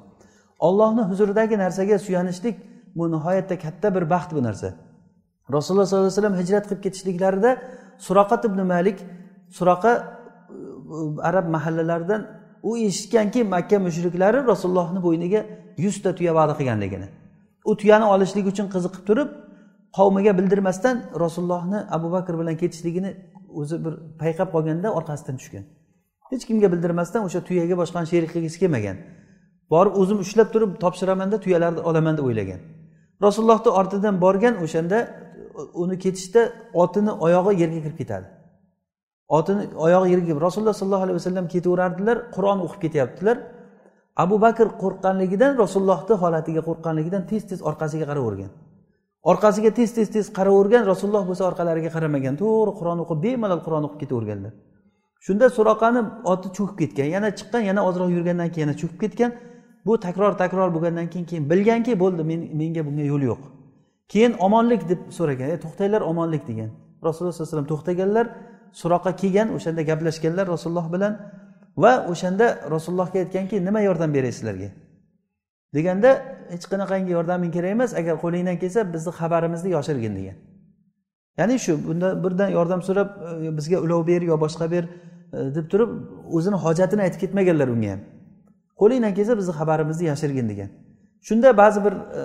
Ollohni 0.67 1.03
huzuridagi 1.09 1.55
narsaga 1.57 1.99
suyanishlik 1.99 2.55
bu 2.97 3.11
nihoyatda 3.11 3.55
katta 3.59 3.87
bir 3.95 4.03
baxt 4.13 4.31
bu 4.37 4.43
narsa. 4.43 4.69
Rasululloh 5.55 5.85
sollallohu 5.85 6.07
alayhi 6.07 6.17
vasallam 6.17 6.37
hijrat 6.41 6.63
qilib 6.69 6.81
ketishliklarida 6.85 7.51
suroqat 8.07 8.45
ibn 8.49 8.59
malik 8.73 8.97
suroqa 9.57 9.91
uh, 9.99 11.27
arab 11.29 11.45
mahallalaridan 11.55 12.21
u 12.63 12.77
eshitganki 12.77 13.43
makka 13.43 13.79
mushriklari 13.87 14.47
rasulullohni 14.51 14.99
bo'yniga 15.07 15.41
yuzta 15.77 16.15
tuya 16.17 16.35
va'da 16.35 16.53
qilganligini 16.59 17.07
u 17.65 17.77
tuyani 17.77 18.05
olishlik 18.13 18.45
uchun 18.51 18.67
qiziqib 18.73 19.03
turib 19.09 19.29
qavmiga 19.97 20.31
bildirmasdan 20.39 20.95
rasulullohni 21.23 21.79
abu 21.97 22.07
bakr 22.15 22.33
bilan 22.39 22.55
ketishligini 22.61 23.11
o'zi 23.59 23.75
bir 23.85 23.93
payqab 24.21 24.49
qolganda 24.55 24.87
orqasidan 24.99 25.35
tushgan. 25.39 25.65
Hech 26.31 26.43
kimga 26.49 26.67
bildirmasdan 26.73 27.21
o'sha 27.27 27.39
tuyaga 27.47 27.75
boshqani 27.81 28.07
sherik 28.11 28.29
qilgisi 28.35 28.57
kelmagan. 28.63 28.97
Borib 29.73 29.93
o'zim 30.01 30.17
ushlab 30.25 30.49
turib 30.53 30.71
topshiramanda 30.83 31.37
tuyalarni 31.45 31.81
olaman 31.89 32.13
deb 32.17 32.25
o'ylagan. 32.29 32.59
Rasulullohni 33.25 33.71
ortidan 33.79 34.15
borgan 34.25 34.55
o'shanda 34.65 34.97
uni 35.83 35.95
ketishda 36.03 36.41
otini 36.83 37.11
oyog'i 37.25 37.53
yerga 37.61 37.79
kirib 37.85 37.97
ketadi. 38.01 38.27
Otini 39.37 39.63
oyog'i 39.85 40.07
yerga 40.13 40.31
rasululloh 40.47 40.75
sollallohu 40.81 41.05
alayhi 41.05 41.17
vasallam 41.21 41.45
ketaverardilar 41.53 42.17
qur'on 42.35 42.59
o'qib 42.65 42.79
ketyaptilar. 42.85 43.37
Abu 44.23 44.35
bakr 44.45 44.67
qo'rqqanligidan 44.83 45.51
rasulullohni 45.63 46.15
holatiga 46.23 46.61
qo'rqqanligidan 46.69 47.23
tez 47.31 47.43
tez 47.49 47.59
orqasiga 47.69 48.05
qaravergan 48.11 48.51
orqasiga 49.31 49.71
tez 49.77 49.89
tez 49.97 50.07
tez 50.15 50.25
qaravergan 50.37 50.83
rasululloh 50.91 51.23
bo'lsa 51.29 51.43
orqalariga 51.49 51.89
qaramagan. 51.95 52.33
To'g'ri 52.41 52.71
qur'on 52.79 52.99
o'qib 53.03 53.19
bemalol 53.25 53.61
qur'on 53.65 53.83
o'qib 53.87 53.99
ketaverganlar. 54.03 54.53
Shunda 55.25 55.45
suroqani 55.57 56.01
oti 56.33 56.47
cho'kib 56.57 56.77
ketgan 56.81 57.07
yana 57.15 57.29
chiqqan 57.37 57.61
yana 57.69 57.81
ozroq 57.89 58.09
yurgandan 58.15 58.49
keyin 58.53 58.67
yana 58.67 58.75
cho'kib 58.81 58.99
ketgan. 59.03 59.31
Bu 59.85 59.93
takror 60.05 60.33
takror 60.41 60.69
bo'lgandan 60.75 61.07
keyin 61.11 61.25
keyin 61.29 61.43
bilganki 61.51 61.93
bo'ldi 62.03 62.23
men 62.29 62.39
menga 62.59 62.81
bunga 62.87 63.05
yo'l 63.11 63.23
yo'q. 63.29 63.41
Keyin 64.11 64.33
omonlik 64.45 64.81
deb 64.91 64.99
so'ragan 65.17 65.49
e 65.55 65.57
to'xtanglar 65.63 66.01
omonlik 66.11 66.43
degan. 66.49 66.69
Rasululloh 67.07 67.33
sallallohu 67.33 67.49
alayhi 67.49 67.55
vasallam 67.55 67.71
to'xtaganlar 67.73 68.25
suroqqa 68.81 69.11
kelgan 69.21 69.47
o'shanda 69.57 69.81
gaplashganlar 69.89 70.45
rasululloh 70.53 70.87
bilan 70.95 71.13
va 71.83 71.93
o'shanda 72.11 72.47
rasulullohga 72.75 73.17
aytganki 73.23 73.55
nima 73.67 73.81
yordam 73.87 74.09
beray 74.15 74.31
sizlarga 74.37 74.69
deganda 75.75 76.11
hech 76.53 76.65
qanaqangi 76.71 77.11
yordaming 77.17 77.51
kerak 77.55 77.71
emas 77.77 77.91
agar 78.01 78.15
qo'lingdan 78.23 78.57
kelsa 78.63 78.79
bizni 78.93 79.11
xabarimizni 79.19 79.69
yoshirgin 79.77 80.13
degan. 80.19 80.37
Ya'ni 81.39 81.55
shu 81.65 81.73
bunda 81.87 82.09
birdan 82.23 82.49
yordam 82.57 82.81
so'rab 82.87 83.09
bizga 83.57 83.77
ulov 83.85 84.01
ber 84.07 84.21
yo 84.31 84.35
boshqa 84.45 84.65
ber 84.73 84.83
e, 84.83 85.37
deb 85.55 85.65
turib 85.71 85.89
o'zini 86.37 86.57
hojatini 86.65 87.01
aytib 87.05 87.19
ketmaganlar 87.23 87.67
unga 87.75 87.89
ham. 87.93 88.01
Qo'lingdan 88.81 89.13
kelsa 89.17 89.33
bizni 89.39 89.53
xabarimizni 89.59 90.05
yashirgin 90.11 90.47
degan. 90.51 90.69
Shunda 91.27 91.57
ba'zi 91.61 91.79
bir 91.85 91.93
e, 92.19 92.21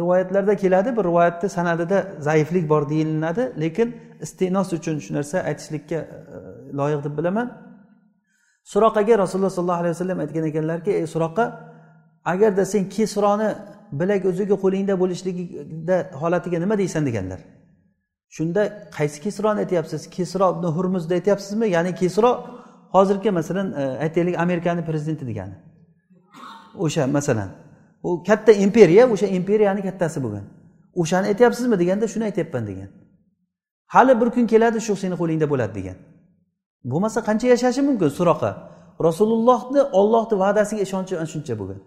rivoyatlarda 0.00 0.54
keladi 0.62 0.96
bir 0.96 1.04
rivoyatni 1.10 1.48
san'atida 1.56 1.98
zaiflik 2.28 2.64
bor 2.72 2.82
deyiladi 2.92 3.44
lekin 3.62 3.88
istenos 4.26 4.68
uchun 4.78 4.96
shu 5.04 5.10
narsa 5.14 5.36
aytishlikka 5.50 5.96
e, 5.96 6.38
loyiq 6.78 7.00
deb 7.06 7.14
bilaman. 7.18 7.46
Suroqaga 8.72 9.14
rasululloh 9.22 9.54
sollallohu 9.58 9.80
alayhi 9.82 9.94
vasallam 9.96 10.18
aytgan 10.24 10.44
ekanlarki 10.50 10.90
ey 11.00 11.06
suroqqa 11.14 11.44
agarda 12.24 12.64
sen 12.66 12.88
kesroni 12.88 13.48
bilak 14.00 14.24
uzugi 14.24 14.56
qo'lingda 14.64 14.94
bo'lishligida 15.02 15.96
holatiga 16.20 16.58
nima 16.58 16.78
deysan 16.78 17.06
deganlar. 17.06 17.40
Shunda 18.36 18.62
qaysi 18.96 19.18
kesroni 19.24 19.58
aytyapsiz? 19.64 20.10
Kesro 20.10 20.46
ibn 20.54 20.64
hurmuzni 20.76 21.14
aytyapsizmi? 21.14 21.66
Ya'ni 21.76 21.94
kesro 21.94 22.30
hozirgi 22.94 23.30
masalan 23.30 23.72
e, 23.72 23.84
aytaylik 24.04 24.38
amerikani 24.38 24.84
prezidenti 24.84 25.26
degani. 25.26 25.54
O'sha 26.84 27.06
masalan 27.06 27.48
u 28.02 28.22
katta 28.28 28.52
imperiya 28.52 29.04
o'sha 29.14 29.26
imperiyani 29.26 29.82
kattasi 29.82 30.22
bo'lgan. 30.24 30.44
O'shani 30.94 31.26
aytyapsizmi 31.26 31.78
deganda 31.78 32.08
shuni 32.08 32.24
aytyapman 32.24 32.66
degan. 32.66 32.88
Hali 33.86 34.20
bir 34.20 34.28
kun 34.30 34.46
keladi 34.46 34.80
shu 34.86 34.96
seni 34.96 35.14
qo'lingda 35.20 35.46
bo'ladi 35.52 35.74
degan. 35.78 35.96
Bo'lmasa 36.90 37.20
qancha 37.28 37.46
yashashi 37.54 37.82
mumkin? 37.88 38.08
Suroqa. 38.18 38.50
Rasulullohni 39.06 39.82
ollohni 40.00 40.36
va'dasiga 40.42 40.82
ishonchi 40.86 41.14
shuncha 41.32 41.54
bo'lgan. 41.60 41.80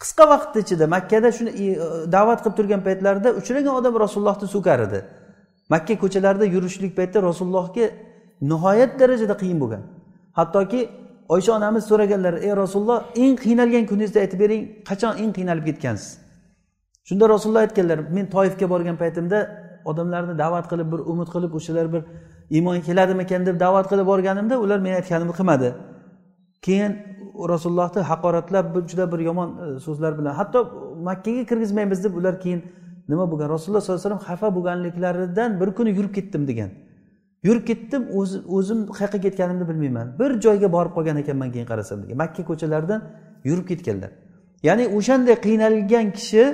Qisqa 0.00 0.24
vaqtni 0.32 0.60
ichida 0.64 0.86
makkada 0.86 1.28
shuni 1.36 1.50
e, 1.64 1.66
da'vat 2.14 2.38
qilib 2.42 2.56
turgan 2.58 2.80
paytlarida 2.86 3.28
uchragan 3.40 3.74
odam 3.80 3.94
rasulullohni 4.04 4.46
so'kar 4.54 4.80
edi 4.86 5.00
makka 5.72 5.94
ko'chalarida 6.02 6.46
yurishlik 6.54 6.92
paytda 6.98 7.18
rasulullohga 7.28 7.86
nihoyat 8.50 9.00
darajada 9.00 9.34
qiyin 9.42 9.58
bo'lgan. 9.62 9.82
Hattoki 10.38 10.80
oysha 11.34 11.52
onamiz 11.58 11.84
so'raganlar 11.90 12.34
ey 12.46 12.52
rasululloh 12.62 12.98
eng 13.22 13.34
qiynalgan 13.44 13.84
kuningizni 13.90 14.18
aytib 14.24 14.38
bering 14.44 14.62
qachon 14.88 15.12
eng 15.22 15.32
qiynalib 15.38 15.64
ketgansiz? 15.68 16.10
Shunda 17.08 17.24
rasululloh 17.34 17.62
aytganlar 17.66 17.98
men 18.16 18.26
toifga 18.34 18.66
borgan 18.72 18.96
paytimda 19.02 19.38
odamlarni 19.90 20.34
da'vat 20.42 20.66
qilib 20.72 20.88
bir 20.92 21.00
umid 21.12 21.28
qilib 21.34 21.52
o'shalar 21.58 21.86
bir 21.94 22.02
iymon 22.56 22.80
keladimikan 22.88 23.42
deb 23.48 23.56
da'vat 23.64 23.86
qilib 23.90 24.06
borganimda 24.12 24.54
ular 24.64 24.78
men 24.86 24.94
aytganimni 25.00 25.34
qilmadi. 25.38 25.68
Keyin 26.66 26.92
rasulullohni 27.52 28.02
haqoratlab 28.02 28.88
juda 28.90 29.12
bir 29.12 29.18
yomon 29.18 29.76
e, 29.76 29.80
so'zlar 29.80 30.18
bilan. 30.18 30.34
Hatto 30.34 30.58
makkaga 31.08 31.44
kirgizmaymiz 31.50 32.04
deb 32.04 32.14
ular 32.14 32.40
keyin 32.40 32.62
nima 33.08 33.30
bo'lgan? 33.30 33.48
Rasululloh 33.54 33.80
sollallohu 33.80 34.00
alayhi 34.00 34.10
vasallam 34.10 34.24
xafa 34.28 34.48
bo'lganliklaridan 34.56 35.60
bir 35.60 35.68
kuni 35.76 35.90
yurib 35.90 36.14
ketdim 36.14 36.48
degan. 36.48 36.70
Yurib 37.42 37.64
ketdim 37.66 38.02
o'zim 38.58 38.86
qayerga 38.86 39.18
ketganimni 39.26 39.68
bilmayman. 39.70 40.06
Bir 40.20 40.30
joyga 40.44 40.72
borib 40.72 40.92
qolgan 40.96 41.16
ekanman 41.22 41.48
keyin 41.54 41.66
qarasam 41.72 42.02
degan. 42.02 42.16
Makka 42.22 42.42
ko'chalaridan 42.50 43.00
yurib 43.44 43.66
ketganlar. 43.70 44.10
Ya'ni 44.68 44.84
o'shanday 44.96 45.36
qiynalgan 45.46 46.06
kishi 46.18 46.44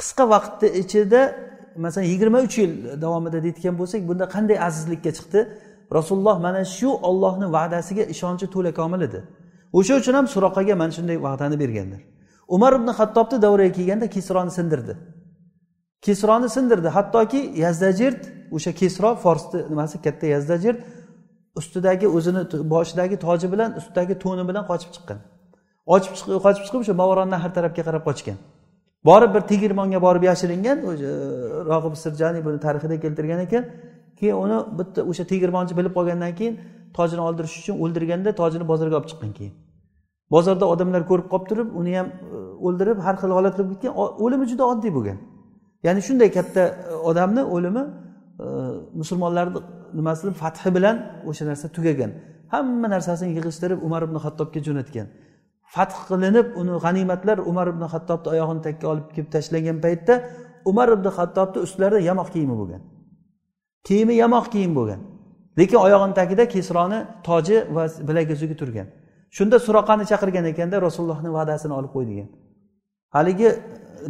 qisqa 0.00 0.24
vaqtni 0.34 0.68
ichida 0.82 1.20
masalan 1.84 2.06
yigirma 2.12 2.38
uch 2.46 2.56
yil 2.62 2.72
davomida 3.04 3.38
deydigan 3.46 3.74
bo'lsak 3.80 4.00
bunda 4.08 4.24
qanday 4.34 4.56
azizlikka 4.68 5.10
chiqdi? 5.18 5.40
Rasululloh 5.98 6.36
mana 6.46 6.62
shu 6.76 6.88
ollohni 7.08 7.46
va'dasiga 7.56 8.04
ishonchi 8.14 8.46
to'la 8.54 8.70
komil 8.80 9.00
edi. 9.08 9.20
O'sha 9.72 9.94
uchun 10.00 10.14
ham 10.14 10.26
suroqaga 10.34 10.74
mana 10.74 10.92
shunday 10.92 11.16
va'dani 11.22 11.56
berganlar. 11.62 12.00
Umar 12.48 12.72
ibn 12.72 12.88
hattobni 12.88 13.42
davriga 13.42 13.72
kelganda 13.78 14.06
kesroni 14.16 14.50
sindirdi. 14.50 14.96
Kesroni 16.02 16.48
sindirdi. 16.48 16.88
Hattoki 16.88 17.40
yazdajirt 17.64 18.22
o'sha 18.56 18.72
kesro 18.72 19.14
forsni 19.14 19.60
nimasi 19.70 20.02
katta 20.02 20.26
yazdajirt 20.26 20.78
ustidagi 21.56 22.06
o'zini 22.08 22.42
boshidagi 22.74 23.16
toji 23.26 23.52
bilan 23.52 23.70
ustidagi 23.80 24.14
to'ni 24.24 24.48
bilan 24.48 24.64
qochib 24.70 24.90
chiqqan. 24.96 25.18
Ochib 25.94 26.12
chiqib 26.18 26.38
qochib 26.46 26.62
chiqib 26.66 26.80
o'sha 26.84 26.94
mavoronni 27.02 27.36
har 27.42 27.50
tarafga 27.56 27.82
qarab 27.88 28.04
qochgan. 28.08 28.38
Borib 29.08 29.34
bir 29.34 29.42
tegirmonga 29.50 29.98
borib 30.06 30.22
yashiringan 30.30 30.78
e, 30.78 31.10
rog'ib 31.70 31.94
sirjaniy 32.04 32.42
buni 32.46 32.58
tarixida 32.66 32.96
keltirgan 33.04 33.40
ekan 33.46 33.64
keyin 34.18 34.36
uni 34.44 34.58
bitta 34.78 35.00
o'sha 35.10 35.24
tegirmonchi 35.32 35.74
bilib 35.78 35.92
qolgandan 35.98 36.32
keyin 36.38 36.54
tojini 36.96 37.22
oldirish 37.28 37.54
uchun 37.60 37.74
o'ldirganda 37.84 38.30
tojini 38.40 38.64
bozorga 38.72 38.96
olib 38.98 39.08
chiqqan 39.12 39.32
keyin. 39.38 39.54
Bozorda 40.30 40.66
odamlar 40.74 41.02
ko'rib 41.10 41.28
qolib 41.32 41.46
turib 41.50 41.68
uni 41.80 41.92
ham 41.98 42.06
e, 42.06 42.38
o'ldirib 42.66 42.98
har 43.06 43.14
xil 43.22 43.30
holat 43.38 43.54
qilib 43.56 43.70
ketgan 43.72 43.92
o'limi 44.24 44.46
juda 44.50 44.64
oddiy 44.72 44.92
bo'lgan. 44.96 45.18
Ya'ni 45.86 46.00
shunday 46.08 46.30
katta 46.38 46.62
e, 46.90 46.94
odamni 47.10 47.42
o'limi 47.56 47.82
e, 48.44 48.46
musulmonlarni 49.00 49.60
nimasini 49.98 50.32
fathi 50.42 50.74
bilan 50.76 50.96
o'sha 51.30 51.44
narsa 51.50 51.66
tugagan. 51.76 52.10
Hamma 52.54 52.88
narsasini 52.94 53.30
yig'ishtirib 53.36 53.78
umar 53.86 54.02
ibn 54.08 54.16
hattobga 54.24 54.60
jo'natgan. 54.66 55.06
Fath 55.74 55.96
qilinib 56.08 56.46
uni 56.60 56.74
g'animatlar 56.84 57.38
umar 57.50 57.66
ibn 57.74 57.82
hattobni 57.92 58.28
oyog'ini 58.34 58.62
takka 58.66 58.86
olib 58.92 59.06
kelib 59.14 59.28
tashlagan 59.34 59.76
paytda 59.84 60.14
umar 60.70 60.88
ibn 60.96 61.06
hattobni 61.18 61.58
ustlarida 61.66 62.00
yamoq 62.10 62.28
kiyimi 62.34 62.54
bo'lgan. 62.60 62.82
Kiyimi 63.86 64.14
yamoq 64.22 64.46
kiyim 64.54 64.72
bo'lgan. 64.78 65.00
Lekin 65.58 65.78
oyog'ini 65.86 66.14
tagida 66.20 66.44
kesroni 66.54 66.98
toji 67.28 67.56
va 67.76 67.84
bilaguzugi 68.08 68.56
turgan. 68.60 68.86
Shunda 69.36 69.56
suroqani 69.66 70.04
chaqirgan 70.10 70.44
ekanda 70.52 70.76
rasulullohni 70.86 71.30
va'dasini 71.36 71.74
olib 71.78 71.90
qo'y 71.96 72.06
degan. 72.10 72.28
Haligi 73.16 73.48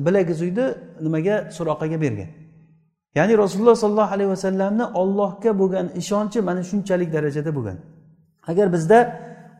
bilaguzukni 0.07 0.67
nimaga 1.07 1.37
suroqaga 1.57 1.99
bergan? 2.05 2.31
Ya'ni 3.19 3.35
rasululloh 3.43 3.77
sollallohu 3.83 4.15
alayhi 4.17 4.31
vasallamni 4.35 4.85
ollohga 5.01 5.51
bo'lgan 5.61 5.87
ishonchi 6.01 6.39
mana 6.49 6.63
shunchalik 6.71 7.09
darajada 7.17 7.51
bo'lgan. 7.59 7.79
Agar 8.51 8.67
bizda 8.75 8.99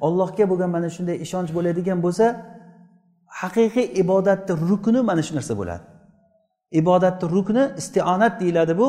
ollohga 0.07 0.45
bo'lgan 0.51 0.71
mana 0.77 0.89
shunday 0.97 1.17
ishonch 1.27 1.51
bo'ladigan 1.57 1.99
bo'lsa 2.05 2.27
haqiqiy 3.41 3.87
ibodatni 4.03 4.55
rukni 4.71 5.01
mana 5.11 5.23
shu 5.27 5.33
narsa 5.39 5.55
bo'ladi. 5.61 5.85
Ibodatni 6.81 7.27
rukni 7.35 7.65
istionat 7.81 8.35
deyiladi 8.41 8.75
bu. 8.81 8.87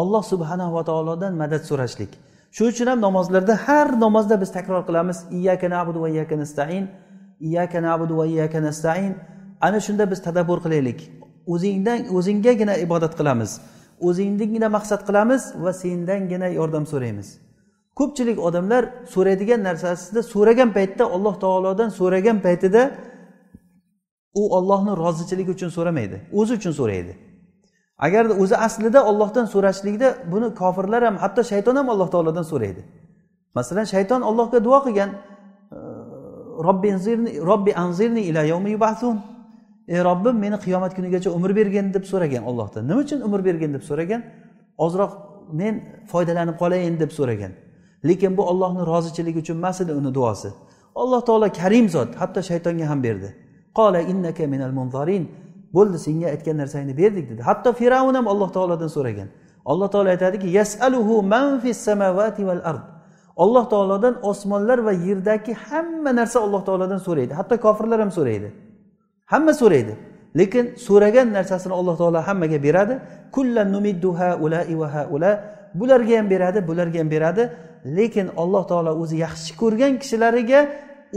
Olloh 0.00 0.22
subhanahu 0.32 0.72
va 0.76 0.82
taolodan 0.88 1.32
madad 1.42 1.62
so'rashlik. 1.70 2.12
Shuning 2.56 2.72
uchun 2.72 2.86
ham 2.86 3.00
namozlarda 3.00 3.54
har 3.66 3.88
namozda 4.04 4.40
biz 4.42 4.52
takror 4.52 4.82
qilamiz 4.88 5.18
iyyaka 5.38 5.68
nabudu 5.76 5.98
va 6.02 6.08
iyyaka 6.08 6.38
nastain 6.42 6.84
iyyaka 7.40 7.82
nabudu 7.82 8.16
va 8.16 8.26
iyyaka 8.26 8.62
nastain 8.62 9.14
ana 9.60 9.80
shunda 9.80 10.10
biz 10.10 10.22
tadabbur 10.22 10.58
qilaylik. 10.64 11.00
O'zingdan 11.46 12.00
o'zinggagina 12.16 12.74
ibodat 12.86 13.12
qilamiz. 13.18 13.50
O'zingnigina 14.08 14.68
maqsad 14.76 15.00
qilamiz 15.08 15.42
va 15.64 15.72
sendangina 15.82 16.48
yordam 16.58 16.84
so'raymiz. 16.92 17.28
Ko'pchilik 17.98 18.38
odamlar 18.48 18.82
so'raydigan 19.14 19.60
narsasida 19.68 20.20
so'ragan 20.32 20.70
paytda 20.76 21.04
alloh 21.16 21.34
taolodan 21.44 21.90
so'ragan 21.98 22.38
paytida 22.46 22.82
u 24.40 24.42
ollohni 24.56 24.92
rozichiligi 25.02 25.50
uchun 25.56 25.70
so'ramaydi 25.76 26.16
o'zi 26.40 26.52
uchun 26.58 26.72
so'raydi. 26.80 27.12
Agarda 27.98 28.34
o'zi 28.42 28.56
aslida 28.56 29.00
ollohdan 29.10 29.46
so'rashlikda 29.54 30.08
buni 30.32 30.54
kofirlar 30.54 31.02
ham 31.04 31.16
hatto 31.16 31.42
shayton 31.42 31.76
ham 31.76 31.88
alloh 31.90 32.08
taolodan 32.14 32.42
so'raydi. 32.52 32.82
Masalan 33.54 33.84
shayton 33.94 34.20
allohga 34.28 34.64
duo 34.64 34.78
qilgan 34.86 35.10
robbi 36.66 36.90
robbi 37.50 37.72
anzirni 37.84 38.20
ila 38.20 38.42
yawmi 38.52 38.70
yubasun 38.76 39.16
ey 39.88 40.00
robbim 40.08 40.36
meni 40.44 40.56
qiyomat 40.64 40.92
kunigacha 40.96 41.30
umr 41.30 41.50
bergin 41.56 41.94
deb 41.94 42.04
so'ragan 42.12 42.42
ollohdan 42.50 42.82
nima 42.88 43.00
uchun 43.04 43.20
umr 43.20 43.40
bergin? 43.44 43.70
deb 43.76 43.82
so'ragan. 43.90 44.22
Ozroq 44.84 45.12
men 45.60 45.74
foydalanib 46.12 46.56
qolayin 46.62 46.94
deb 47.02 47.10
so'ragan. 47.18 47.52
Lekin 48.08 48.36
bu 48.36 48.42
ollohni 48.50 48.82
rozichiligi 48.92 49.38
uchun 49.44 49.56
emas 49.62 49.80
edi 49.80 49.92
uni 50.00 50.14
duosi. 50.14 50.50
Alloh 51.02 51.20
taolo 51.28 51.48
karim 51.60 51.86
zot 51.88 52.10
hatto 52.20 52.40
shaytonga 52.50 52.86
ham 52.90 53.00
berdi. 53.06 53.28
Qola 53.78 54.00
innaka 54.12 54.44
minal 54.46 54.72
munzarin 54.78 55.24
bo'ldi 55.76 55.98
senga 56.06 56.26
aytgan 56.34 56.56
narsangni 56.62 56.94
berdik 57.02 57.24
dedi. 57.30 57.42
Hatto 57.48 57.70
fir'avn 57.80 58.14
ham 58.18 58.26
alloh 58.32 58.50
taolodan 58.56 58.90
so'ragan. 58.96 59.28
Alloh 59.72 59.88
taolo 59.94 60.08
aytadiki 60.14 60.48
yasaluhu 60.58 61.14
man 61.22 61.60
fis 61.62 61.78
samavati 61.88 62.42
val 62.48 62.62
ard. 62.70 62.84
Alloh 63.44 63.64
taolodan 63.72 64.14
osmonlar 64.30 64.78
va 64.86 64.92
yerdagi 64.92 65.52
hamma 65.66 66.10
narsa 66.20 66.38
alloh 66.46 66.62
taolodan 66.68 67.00
so'raydi. 67.06 67.32
Hatto 67.38 67.54
kofirlar 67.64 67.98
ham 68.04 68.10
so'raydi. 68.18 68.48
Hamma 69.32 69.52
so'raydi. 69.62 69.94
Lekin 70.38 70.64
so'ragan 70.86 71.28
narsasini 71.36 71.74
alloh 71.80 71.94
taolo 72.00 72.18
hammaga 72.28 72.58
beradi. 72.66 72.94
Kullan 73.36 73.68
numiddu 73.74 74.10
haulai 74.20 74.74
va 74.80 74.88
haula. 74.96 75.32
Bularga 75.80 76.14
ham 76.18 76.26
beradi 76.34 76.58
bularga 76.68 76.98
ham 77.02 77.08
beradi. 77.14 77.42
Lekin 77.98 78.26
alloh 78.42 78.62
taolo 78.70 78.90
o'zi 79.02 79.16
yaxshi 79.24 79.52
ko'rgan 79.60 79.92
kishilariga 80.02 80.60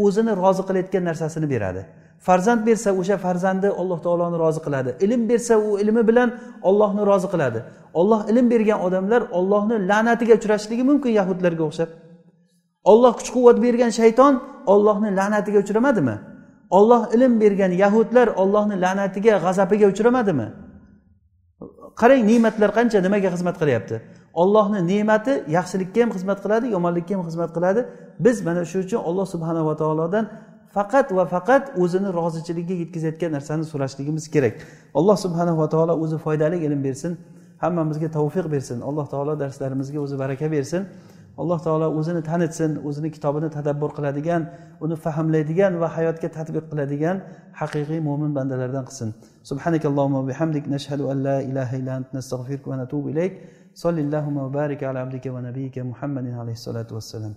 o'zini 0.06 0.32
rozi 0.44 0.62
qilayotgan 0.68 1.04
narsasini 1.10 1.48
beradi. 1.54 1.82
Farzand 2.20 2.66
bersa 2.68 2.90
o'sha 3.00 3.18
farzandi 3.18 3.68
alloh 3.82 4.00
taoloni 4.06 4.38
rozi 4.44 4.60
qiladi. 4.66 4.96
Ilm 5.06 5.30
bersa 5.30 5.58
u 5.58 5.80
ilmi 5.80 6.08
bilan 6.08 6.30
ollohni 6.70 7.06
rozi 7.06 7.28
qiladi. 7.34 7.60
Olloh 7.94 8.22
ilm 8.32 8.50
bergan 8.54 8.80
odamlar 8.88 9.22
ollohni 9.40 9.76
la'natiga 9.90 10.34
uchrashligi 10.40 10.84
mumkin 10.90 11.12
yahudlarga 11.20 11.64
o'xshab. 11.70 11.90
Olloh 12.92 13.14
kuch 13.20 13.30
quvvat 13.36 13.58
bergan 13.66 13.92
shayton 14.00 14.34
ollohni 14.74 15.10
la'natiga 15.20 15.60
uchramadimi? 15.66 16.16
Olloh 16.78 17.02
ilm 17.16 17.34
bergan 17.42 17.72
yahudlar 17.84 18.28
ollohni 18.28 18.76
la'natiga 18.84 19.34
g'azabiga 19.46 19.88
uchramadimi? 19.94 20.48
Qarang 22.02 22.22
ne'matlar 22.30 22.70
qancha 22.78 23.00
nimaga 23.06 23.30
xizmat 23.36 23.56
qilyapti? 23.62 23.96
Ollohni 24.42 24.80
ne'mati 24.92 25.34
yaxshilikka 25.58 26.00
ham 26.04 26.12
xizmat 26.16 26.40
qiladi 26.44 26.66
yomonlikka 26.76 27.14
ham 27.16 27.24
xizmat 27.30 27.52
qiladi. 27.56 27.82
Biz 28.26 28.38
mana 28.48 28.62
shu 28.72 28.78
uchun 28.86 29.00
olloh 29.10 29.26
subhanava 29.34 29.74
taolodan 29.82 30.26
faqat 30.76 31.08
va 31.18 31.26
faqat 31.26 31.64
o'zini 31.84 32.10
rozichiligiga 32.20 32.76
yetkazayotgan 32.84 33.32
narsani 33.38 33.64
so'rashligimiz 33.72 34.26
kerak. 34.34 34.56
Alloh 35.00 35.18
subhanava 35.26 35.66
taolo 35.74 35.94
o'zi 36.04 36.18
foydali 36.26 36.58
ilm 36.66 36.84
bersin 36.88 37.18
hammamizga 37.64 38.10
tavfiq 38.18 38.46
bersin 38.54 38.82
alloh 38.90 39.06
taolo 39.14 39.34
darslarimizga 39.44 40.00
o'zi 40.06 40.16
baraka 40.24 40.48
bersin 40.56 40.82
alloh 41.42 41.60
taolo 41.66 41.88
o'zini 42.00 42.22
tanitsin 42.30 42.72
o'zini 42.88 43.10
kitobini 43.16 43.50
tadabbur 43.58 43.92
qiladigan 43.98 44.42
uni 44.86 44.96
fahmlaydigan 45.06 45.74
va 45.82 45.88
hayotga 45.96 46.30
tadbiq 46.38 46.66
qiladigan 46.72 47.18
haqiqiy 47.62 48.00
mo'min 48.08 48.32
bandalardan 48.38 48.84
qilsin. 48.90 49.10
Subhanakallohumma 49.50 50.22
bihamdik 50.30 50.66
nashhadu 50.76 51.04
an 51.12 51.18
la 51.28 51.38
ilaha 51.50 51.74
illa 51.80 51.92
ant 52.00 52.10
nastag'firuka 52.18 52.68
va 52.72 52.78
natubu 52.84 53.08
ilayk. 53.14 53.34
Sollallohu 53.84 54.30
va 54.38 54.50
baraka 54.60 54.84
ala 54.90 55.00
abdika 55.06 55.30
va 55.36 55.42
nabiyika 55.48 55.80
muhammadin 55.92 56.34
alayhi 56.42 56.60
salatu 56.68 56.96
vassalam 56.98 57.34